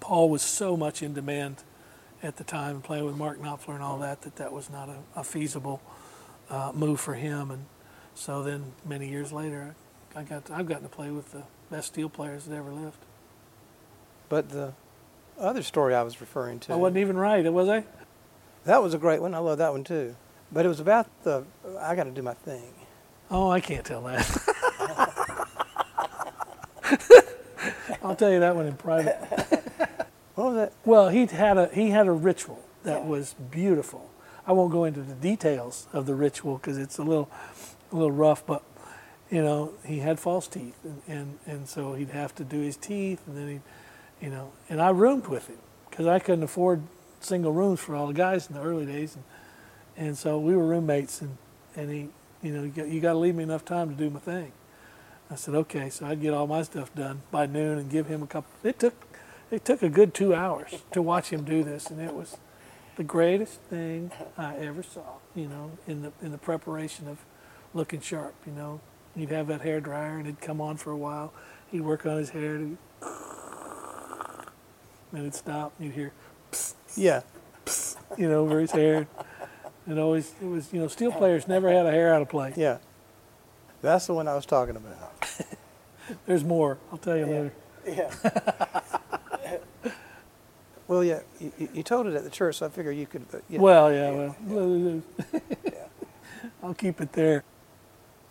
[0.01, 1.63] Paul was so much in demand
[2.25, 4.97] at the time, playing with Mark Knopfler and all that, that that was not a,
[5.21, 5.83] a feasible
[6.51, 7.51] uh, move for him.
[7.51, 7.67] And
[8.15, 9.75] so then, many years later,
[10.17, 12.99] I got to, I've gotten to play with the best steel players that ever lived.
[14.29, 14.73] But the
[15.39, 17.85] other story I was referring to, I wasn't even right, was I?
[18.65, 19.35] that was a great one.
[19.35, 20.17] I love that one too.
[20.51, 21.45] But it was about the,
[21.79, 22.73] I got to do my thing.
[23.31, 24.25] Oh, I can't tell that.
[28.03, 29.63] I'll tell you that one in private.
[30.35, 30.73] What was that?
[30.85, 34.11] Well, he had a he had a ritual that was beautiful.
[34.47, 37.31] I won't go into the details of the ritual because it's a little
[37.93, 38.63] a little rough, but
[39.31, 42.77] you know he had false teeth, and, and and so he'd have to do his
[42.77, 45.59] teeth, and then he, you know, and I roomed with him
[45.89, 46.83] because I couldn't afford
[47.21, 49.25] single rooms for all the guys in the early days, and
[49.97, 51.39] and so we were roommates, and
[51.77, 52.09] and he,
[52.43, 54.53] you know, you got, you got to leave me enough time to do my thing.
[55.31, 58.23] I said okay, so I'd get all my stuff done by noon and give him
[58.23, 58.51] a couple.
[58.63, 58.95] It took
[59.55, 62.37] it took a good two hours to watch him do this, and it was
[62.97, 65.19] the greatest thing I ever saw.
[65.35, 67.19] You know, in the in the preparation of
[67.73, 68.35] looking sharp.
[68.47, 68.81] You know,
[69.17, 71.33] he'd have that hair dryer, and it'd come on for a while.
[71.71, 72.79] He'd work on his hair, and
[75.13, 75.73] it'd stop.
[75.79, 76.13] And you'd hear,
[76.53, 77.23] psst, Yeah.
[77.65, 79.07] psst, you know, over his hair.
[79.87, 82.57] And always, it was, you know, steel players never had a hair out of place.
[82.57, 82.79] Yeah.
[83.83, 85.13] That's the one I was talking about.
[86.27, 86.79] There's more.
[86.91, 87.53] I'll tell you later.
[87.87, 88.11] Yeah.
[90.89, 93.25] well, yeah, you, you- you told it at the church, so I figure you could.
[93.33, 93.61] uh, yeah.
[93.61, 95.03] Well, yeah, well,
[96.63, 97.43] I'll keep it there.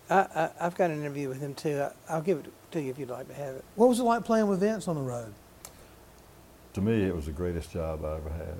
[0.10, 1.82] I, I, I've got an interview with him too.
[1.82, 3.64] I, I'll give it to you if you'd like to have it.
[3.76, 5.34] What was it like playing with Vince on the road?
[6.74, 8.58] to me, it was the greatest job I ever had.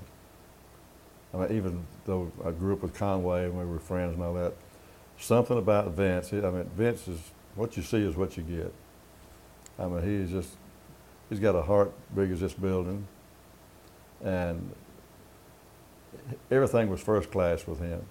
[1.32, 4.34] I mean, even though I grew up with Conway and we were friends and all
[4.34, 4.52] that,
[5.18, 6.32] something about Vince.
[6.32, 7.18] I mean, Vince is
[7.56, 8.72] what you see is what you get.
[9.80, 10.50] I mean, he's just
[11.28, 13.08] he's got a heart big as this building,
[14.24, 14.74] and
[16.50, 18.02] everything was first class with him.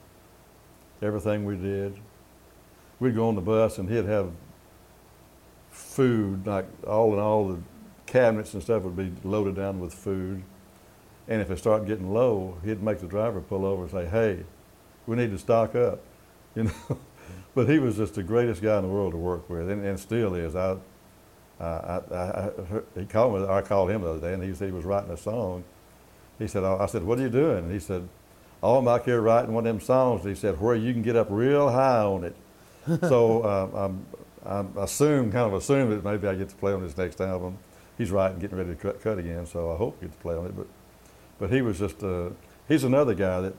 [1.02, 2.00] Everything we did,
[3.00, 4.32] we'd go on the bus and he'd have
[5.70, 7.60] food like all in all the
[8.06, 10.44] cabinets and stuff would be loaded down with food.
[11.28, 14.44] And if it started getting low, he'd make the driver pull over and say, "Hey,
[15.08, 16.02] we need to stock up,"
[16.56, 17.00] you know.
[17.56, 20.00] but he was just the greatest guy in the world to work with, and, and
[20.00, 20.56] still is.
[20.56, 20.78] I,
[21.60, 22.52] I, I, I,
[22.96, 23.48] he called me.
[23.48, 25.64] I called him the other day, and he said he was writing a song.
[26.40, 28.08] He said, "I said, what are you doing?" He said,
[28.62, 31.16] "Oh, I'm out here writing one of them songs." He said, "Where you can get
[31.16, 32.36] up real high on it."
[33.02, 34.06] so um, I'm,
[34.46, 37.58] I'm assume, kind of assume that maybe I get to play on his next album.
[37.98, 40.36] He's writing, getting ready to cut, cut again, so I hope I get to play
[40.36, 40.56] on it.
[40.56, 40.68] But,
[41.40, 42.30] but he was just, uh,
[42.68, 43.56] he's another guy that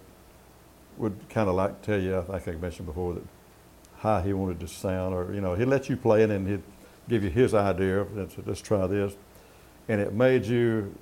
[0.99, 3.23] would kind of like tell you, I think I mentioned before, that
[3.99, 6.63] how he wanted to sound, or, you know, he'd let you play it and he'd
[7.09, 9.15] give you his idea, let's, let's try this.
[9.89, 10.95] And it made you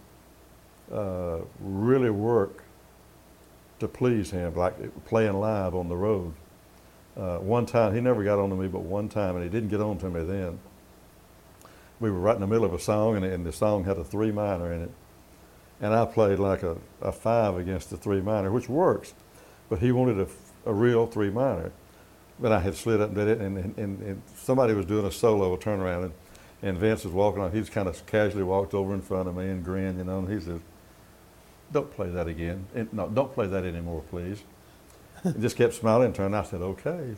[1.61, 2.65] really work
[3.81, 6.35] to please him, like playing live on the road.
[7.17, 9.69] Uh, one time, he never got on to me, but one time, and he didn't
[9.69, 10.59] get on to me then.
[12.01, 14.05] We were right in the middle of a song, and, and the song had a
[14.05, 14.91] three minor in it.
[15.81, 19.15] And I played like a, a five against the three minor, which works.
[19.69, 21.73] But he wanted a, a real three minor.
[22.41, 25.05] But I had slid up and did it, and, and, and, and somebody was doing
[25.05, 26.13] a solo, a turnaround, and,
[26.63, 27.53] and Vince was walking on.
[27.53, 30.21] He just kind of casually walked over in front of me and grinned, you know,
[30.21, 30.61] and he said,
[31.73, 32.67] Don't play that again.
[32.93, 34.43] No, don't play that anymore, please.
[35.25, 36.37] and just kept smiling and turned.
[36.37, 37.15] I said, okay.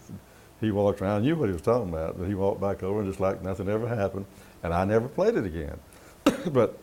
[0.61, 3.09] He walked around, knew what he was talking about, but he walked back over and
[3.09, 4.27] just like nothing ever happened.
[4.63, 5.79] And I never played it again.
[6.53, 6.79] but,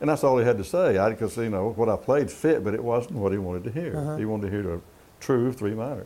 [0.00, 0.96] and that's all he had to say.
[0.98, 3.70] I, because, you know, what I played fit, but it wasn't what he wanted to
[3.70, 3.96] hear.
[3.96, 4.16] Uh-huh.
[4.16, 4.80] He wanted to hear a
[5.20, 6.04] true three minor.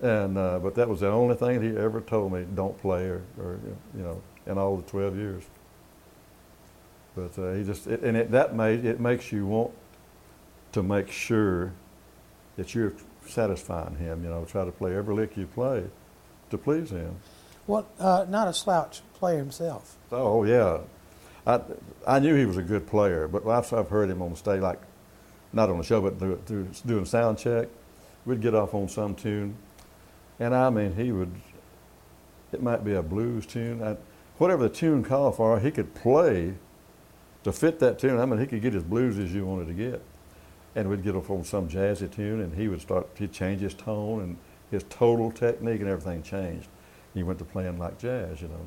[0.00, 3.22] And, uh, but that was the only thing he ever told me, don't play or,
[3.38, 3.58] or
[3.96, 5.44] you know, in all the 12 years.
[7.14, 9.70] But uh, he just, it, and it, that made, it makes you want
[10.72, 11.72] to make sure
[12.56, 12.92] that you're
[13.26, 15.84] satisfying him, you know, try to play every lick you play
[16.50, 17.16] to please him.
[17.66, 19.96] Well, Uh, not a slouch player himself.
[20.10, 20.78] Oh yeah,
[21.46, 21.60] I
[22.06, 24.60] I knew he was a good player, but I've, I've heard him on the stage,
[24.60, 24.80] like
[25.52, 27.68] not on the show, but through, through doing sound check.
[28.26, 29.56] We'd get off on some tune,
[30.40, 31.32] and I mean he would.
[32.52, 33.96] It might be a blues tune, I,
[34.36, 36.54] whatever the tune called for, he could play
[37.44, 38.18] to fit that tune.
[38.18, 40.02] I mean he could get as blues as you wanted to get,
[40.74, 43.06] and we'd get off on some jazzy tune, and he would start.
[43.18, 44.36] He'd change his tone and
[44.70, 46.68] his total technique and everything changed.
[47.14, 48.60] He went to playing like jazz, you know.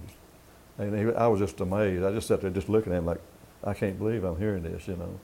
[0.77, 2.03] And he, I was just amazed.
[2.03, 3.21] I just sat there just looking at him like,
[3.63, 5.19] I can't believe I'm hearing this, you know.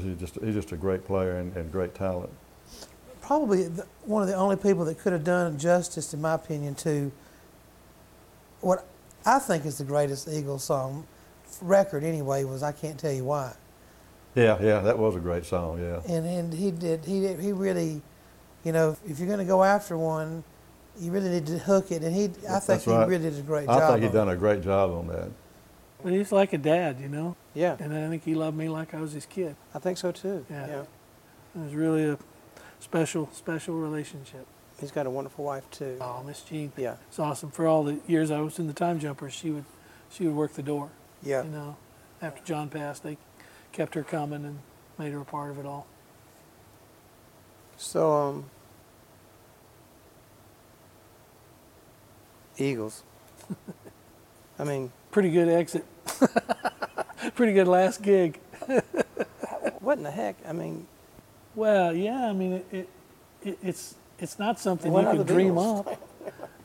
[0.00, 2.30] He's just, he's just a great player and, and great talent.
[3.20, 6.74] Probably the, one of the only people that could have done justice, in my opinion,
[6.76, 7.10] to
[8.60, 8.86] what
[9.24, 11.06] I think is the greatest Eagles song
[11.60, 13.54] record anyway was I can't tell you why.
[14.34, 15.78] Yeah, yeah, that was a great song.
[15.80, 16.00] Yeah.
[16.12, 18.02] And and he did he did, he really,
[18.64, 20.42] you know, if you're going to go after one,
[20.98, 22.02] you really need to hook it.
[22.02, 22.28] And he I
[22.58, 23.08] think That's he right.
[23.08, 23.82] really did a great I job.
[23.82, 25.28] I think he done a great job on that.
[26.02, 28.92] But he's like a dad, you know, Yeah, and I think he loved me like
[28.92, 29.56] I was his kid.
[29.74, 30.44] I think so too.
[30.50, 30.66] Yeah.
[30.66, 30.80] yeah.
[31.56, 32.18] It was really a
[32.80, 34.46] special, special relationship.
[34.80, 35.96] He's got a wonderful wife too.
[36.00, 36.72] Oh, Miss Jean.
[36.76, 37.50] Yeah, It's awesome.
[37.52, 39.64] For all the years I was in the time jumper, she would
[40.10, 40.90] she would work the door.
[41.22, 41.44] yeah.
[41.44, 41.76] You know,
[42.20, 43.16] after John passed, they
[43.74, 44.58] kept her coming and
[44.98, 45.86] made her a part of it all.
[47.76, 48.44] So, um,
[52.56, 53.02] Eagles.
[54.58, 55.84] I mean, Pretty good exit.
[57.36, 58.40] Pretty good last gig.
[59.78, 60.34] what in the heck?
[60.44, 60.88] I mean,
[61.54, 62.28] Well, yeah.
[62.28, 62.88] I mean, it, it,
[63.44, 66.00] it it's it's not something you could dream up.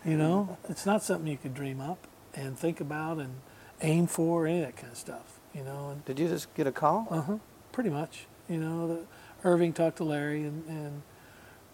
[0.03, 3.35] You know, it's not something you could dream up and think about and
[3.81, 5.38] aim for, any of that kind of stuff.
[5.53, 7.07] You know, and did you just get a call?
[7.09, 7.37] Uh huh.
[7.71, 8.27] Pretty much.
[8.47, 8.99] You know, the,
[9.43, 11.01] Irving talked to Larry and, and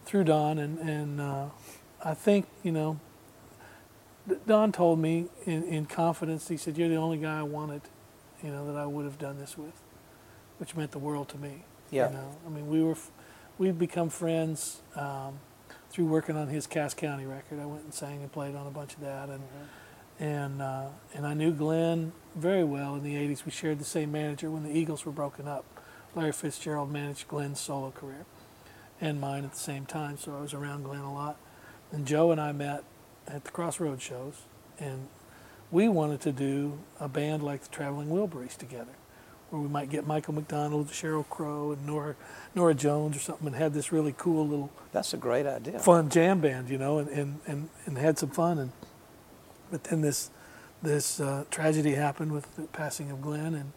[0.05, 1.45] through Don, and and uh,
[2.03, 2.99] I think you know.
[4.47, 6.47] Don told me in, in confidence.
[6.47, 7.81] He said, "You're the only guy I wanted,
[8.43, 9.73] you know, that I would have done this with,"
[10.57, 11.63] which meant the world to me.
[11.91, 12.09] Yeah.
[12.09, 12.97] You know, I mean, we were,
[13.59, 15.37] we've become friends um,
[15.91, 17.59] through working on his Cass County record.
[17.59, 19.43] I went and sang and played on a bunch of that, and
[20.19, 23.45] and uh, and I knew Glenn very well in the '80s.
[23.45, 25.65] We shared the same manager when the Eagles were broken up.
[26.15, 28.25] Larry Fitzgerald managed Glenn's solo career
[29.01, 31.37] and mine at the same time, so I was around Glenn a lot.
[31.91, 32.83] And Joe and I met
[33.27, 34.43] at the Crossroads shows,
[34.79, 35.07] and
[35.71, 38.93] we wanted to do a band like the Traveling Wilburys together,
[39.49, 42.15] where we might get Michael McDonald, Sheryl Crow, and Norah
[42.53, 45.79] Norah Jones or something, and had this really cool little That's a great idea.
[45.79, 48.57] fun jam band, you know, and, and, and, and had some fun.
[48.57, 48.71] And
[49.69, 50.29] but then this
[50.85, 53.73] this uh, tragedy happened with the passing of Glenn, and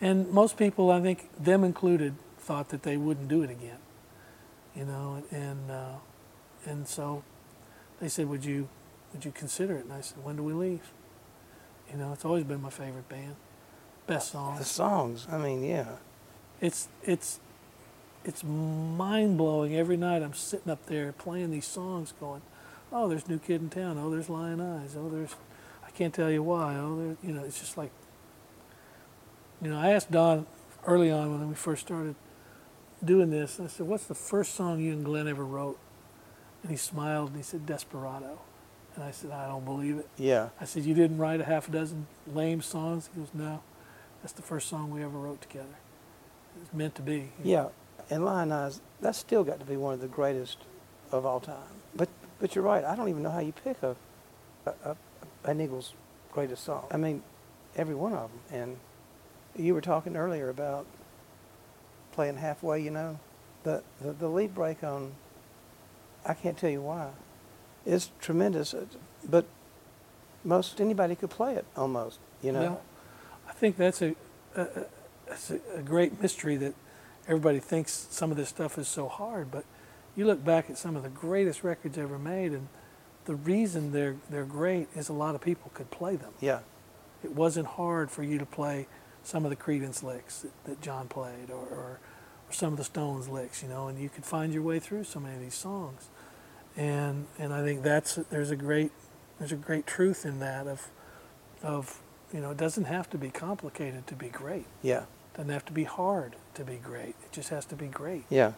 [0.00, 3.78] and most people, I think them included, thought that they wouldn't do it again,
[4.74, 5.94] you know, and uh,
[6.64, 7.22] and so
[8.00, 8.68] they said, would you
[9.12, 9.84] would you consider it?
[9.84, 10.90] And I said, when do we leave?
[11.90, 13.36] You know, it's always been my favorite band,
[14.06, 15.26] best songs The songs.
[15.30, 15.96] I mean, yeah.
[16.60, 17.40] it's it's
[18.24, 20.22] it's mind blowing every night.
[20.22, 22.42] I'm sitting up there playing these songs, going,
[22.90, 23.98] "Oh, there's New Kid in Town.
[23.98, 24.96] Oh, there's Lyin' Eyes.
[24.98, 25.36] Oh, there's
[25.94, 26.76] can't tell you why.
[26.76, 27.90] Oh, you know, it's just like,
[29.62, 30.46] you know, I asked Don
[30.86, 32.16] early on when we first started
[33.04, 33.60] doing this.
[33.60, 35.78] I said, "What's the first song you and Glenn ever wrote?"
[36.62, 38.40] And he smiled and he said, "Desperado."
[38.94, 40.50] And I said, "I don't believe it." Yeah.
[40.60, 43.62] I said, "You didn't write a half a dozen lame songs?" He goes, "No,
[44.22, 45.76] that's the first song we ever wrote together.
[46.56, 47.68] It was meant to be." Yeah.
[48.10, 50.58] And Lyin' Eyes, that's still got to be one of the greatest
[51.10, 51.80] of all time.
[51.94, 52.84] But but you're right.
[52.84, 53.96] I don't even know how you pick a,
[54.66, 54.96] a, a
[55.44, 55.94] an Eagles
[56.32, 56.86] greatest song.
[56.90, 57.22] I mean,
[57.76, 58.60] every one of them.
[58.60, 58.76] And
[59.56, 60.86] you were talking earlier about
[62.12, 62.80] playing halfway.
[62.82, 63.18] You know,
[63.62, 65.12] the the, the lead break on
[66.26, 67.10] I can't tell you why.
[67.86, 68.72] It's tremendous.
[68.74, 68.86] uh,
[69.28, 69.44] But
[70.42, 72.18] most anybody could play it almost.
[72.42, 72.60] You know.
[72.60, 72.82] Well,
[73.48, 74.14] I think that's a,
[74.56, 74.86] a, a,
[75.28, 76.74] that's a, a great mystery that
[77.28, 79.50] everybody thinks some of this stuff is so hard.
[79.50, 79.64] But
[80.16, 82.68] you look back at some of the greatest records ever made, and
[83.24, 86.32] the reason they're they're great is a lot of people could play them.
[86.40, 86.60] yeah.
[87.22, 88.86] It wasn't hard for you to play
[89.22, 92.00] some of the Creedence licks that, that John played, or, or
[92.46, 95.04] or some of the Stones licks, you know, and you could find your way through
[95.04, 96.08] so many of these songs.
[96.76, 98.90] And and I think that's there's a great
[99.38, 100.90] there's a great truth in that of
[101.62, 102.00] of
[102.32, 104.66] you know it doesn't have to be complicated to be great.
[104.82, 105.04] Yeah.
[105.32, 107.14] It doesn't have to be hard to be great.
[107.24, 108.24] It just has to be great.
[108.28, 108.52] Yeah.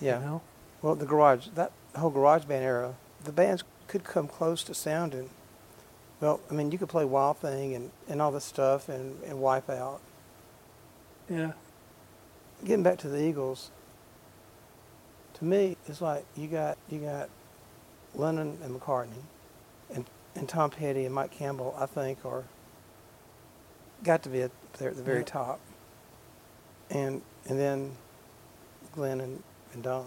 [0.00, 0.18] Yeah.
[0.18, 0.42] You know?
[0.82, 2.94] Well, the garage, that whole garage band era,
[3.24, 5.28] the bands could come close to sounding.
[6.20, 9.40] Well, I mean, you could play Wild Thing and, and all this stuff and, and
[9.40, 10.00] Wipe Out.
[11.28, 11.52] Yeah.
[12.64, 13.70] Getting back to the Eagles,
[15.34, 17.28] to me, it's like you got you got
[18.14, 19.22] Lennon and McCartney,
[19.94, 21.74] and and Tom Petty and Mike Campbell.
[21.78, 22.44] I think are
[24.04, 25.24] got to be at, there at the very Yeah.
[25.24, 25.60] top,
[26.90, 27.92] and and then
[28.92, 30.04] Glenn and, and Don.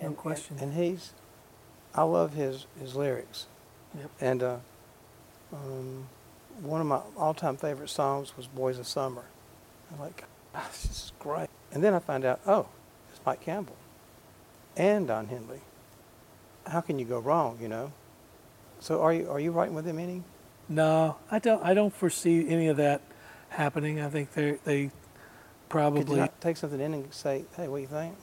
[0.00, 0.58] No And- question.
[0.60, 1.12] And, he's,
[1.94, 3.46] I love his his lyrics.
[3.96, 4.10] Yep.
[4.20, 4.56] And uh,
[5.52, 6.06] um,
[6.62, 9.24] one of my all-time favorite songs was "Boys of Summer."
[9.92, 10.24] I'm like,
[10.54, 11.48] "Ah, this is great.
[11.72, 12.66] And then I find out, oh,
[13.10, 13.76] it's Mike Campbell
[14.76, 15.60] and Don Henley.
[16.66, 17.92] How can you go wrong, you know?
[18.80, 20.22] So are you are you writing with them any?
[20.68, 21.62] No, I don't.
[21.62, 23.02] I don't foresee any of that
[23.50, 24.00] happening.
[24.00, 24.90] I think they they
[25.68, 26.28] probably.
[26.40, 28.16] take something in and say, hey, what do you think?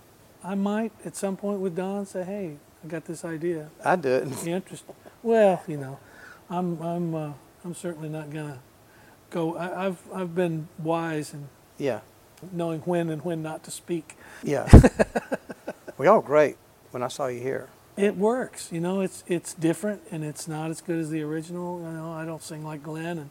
[0.43, 3.69] I might at some point with Don say, "Hey, I got this idea.
[3.83, 3.95] I.
[3.95, 5.99] You interested?" Well, you know,
[6.49, 7.33] I'm I'm uh,
[7.65, 8.59] I'm certainly not gonna
[9.29, 9.55] go.
[9.57, 11.99] I, I've I've been wise in Yeah,
[12.51, 14.15] knowing when and when not to speak.
[14.43, 14.69] yeah.
[15.97, 16.57] we all great
[16.91, 17.67] when I saw you here.
[17.97, 19.01] It works, you know.
[19.01, 21.81] It's it's different and it's not as good as the original.
[21.81, 23.29] You know, I don't sing like Glenn and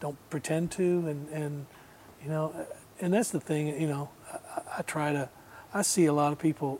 [0.00, 1.66] don't pretend to, and and
[2.22, 2.54] you know,
[3.00, 3.68] and that's the thing.
[3.80, 5.30] You know, I, I try to.
[5.72, 6.78] I see a lot of people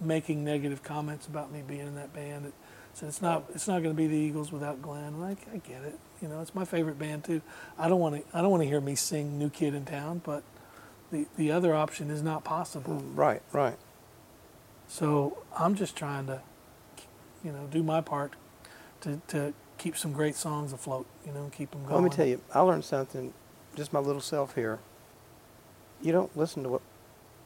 [0.00, 2.46] making negative comments about me being in that band.
[2.46, 2.54] It,
[2.92, 5.82] so it's not it's not going to be the Eagles without Glenn, I, I get
[5.82, 5.98] it.
[6.20, 7.40] You know, it's my favorite band too.
[7.78, 10.22] I don't want to I don't want to hear me sing "New Kid in Town,"
[10.24, 10.42] but
[11.12, 13.02] the the other option is not possible.
[13.14, 13.76] Right, right.
[14.90, 16.40] So I'm just trying to,
[17.44, 18.34] you know, do my part
[19.02, 21.94] to, to keep some great songs afloat, you know, and keep them going.
[21.94, 23.32] Let me tell you, I learned something,
[23.76, 24.80] just my little self here.
[26.02, 26.82] You don't listen to what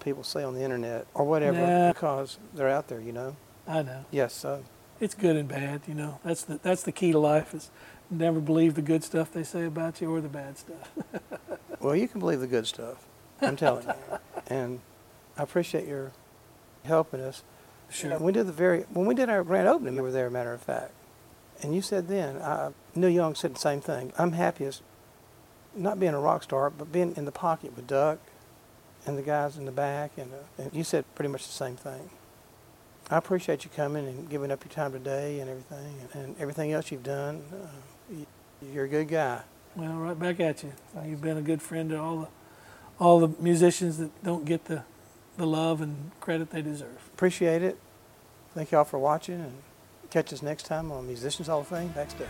[0.05, 1.93] people say on the internet or whatever Nah.
[1.93, 3.37] because they're out there, you know?
[3.67, 4.05] I know.
[4.11, 4.63] Yes, so.
[5.01, 6.21] It's good and bad, you know.
[6.25, 7.71] That's the that's the key to life is
[8.11, 10.93] never believe the good stuff they say about you or the bad stuff.
[11.81, 13.05] Well, you can believe the good stuff.
[13.43, 13.95] I'm telling you.
[14.47, 14.81] And
[15.37, 16.13] I appreciate your
[16.85, 17.43] helping us.
[17.91, 18.19] Sure.
[18.19, 19.95] We did the very when we did our grand opening.
[19.97, 20.93] You were there, matter of fact,
[21.63, 22.39] and you said then.
[22.41, 24.15] I, Neil Young said the same thing.
[24.17, 24.83] I'm happiest
[25.77, 28.19] not being a rock star, but being in the pocket with Duck
[29.07, 31.77] and the guys in the back, and, uh, and you said pretty much the same
[31.77, 32.11] thing.
[33.11, 36.73] I appreciate you coming and giving up your time today and everything, and, and everything
[36.73, 37.43] else you've done.
[37.53, 38.27] Uh, you,
[38.73, 39.43] you're a good guy.
[39.77, 40.73] Well, right back at you.
[41.05, 42.29] You've been a good friend to all the
[43.01, 44.85] all the musicians that don't get the
[45.37, 47.11] the love and credit they deserve.
[47.13, 47.77] Appreciate it.
[48.55, 49.53] Thank y'all for watching, and
[50.11, 52.29] catch us next time on Musicians Hall of Fame Backstage.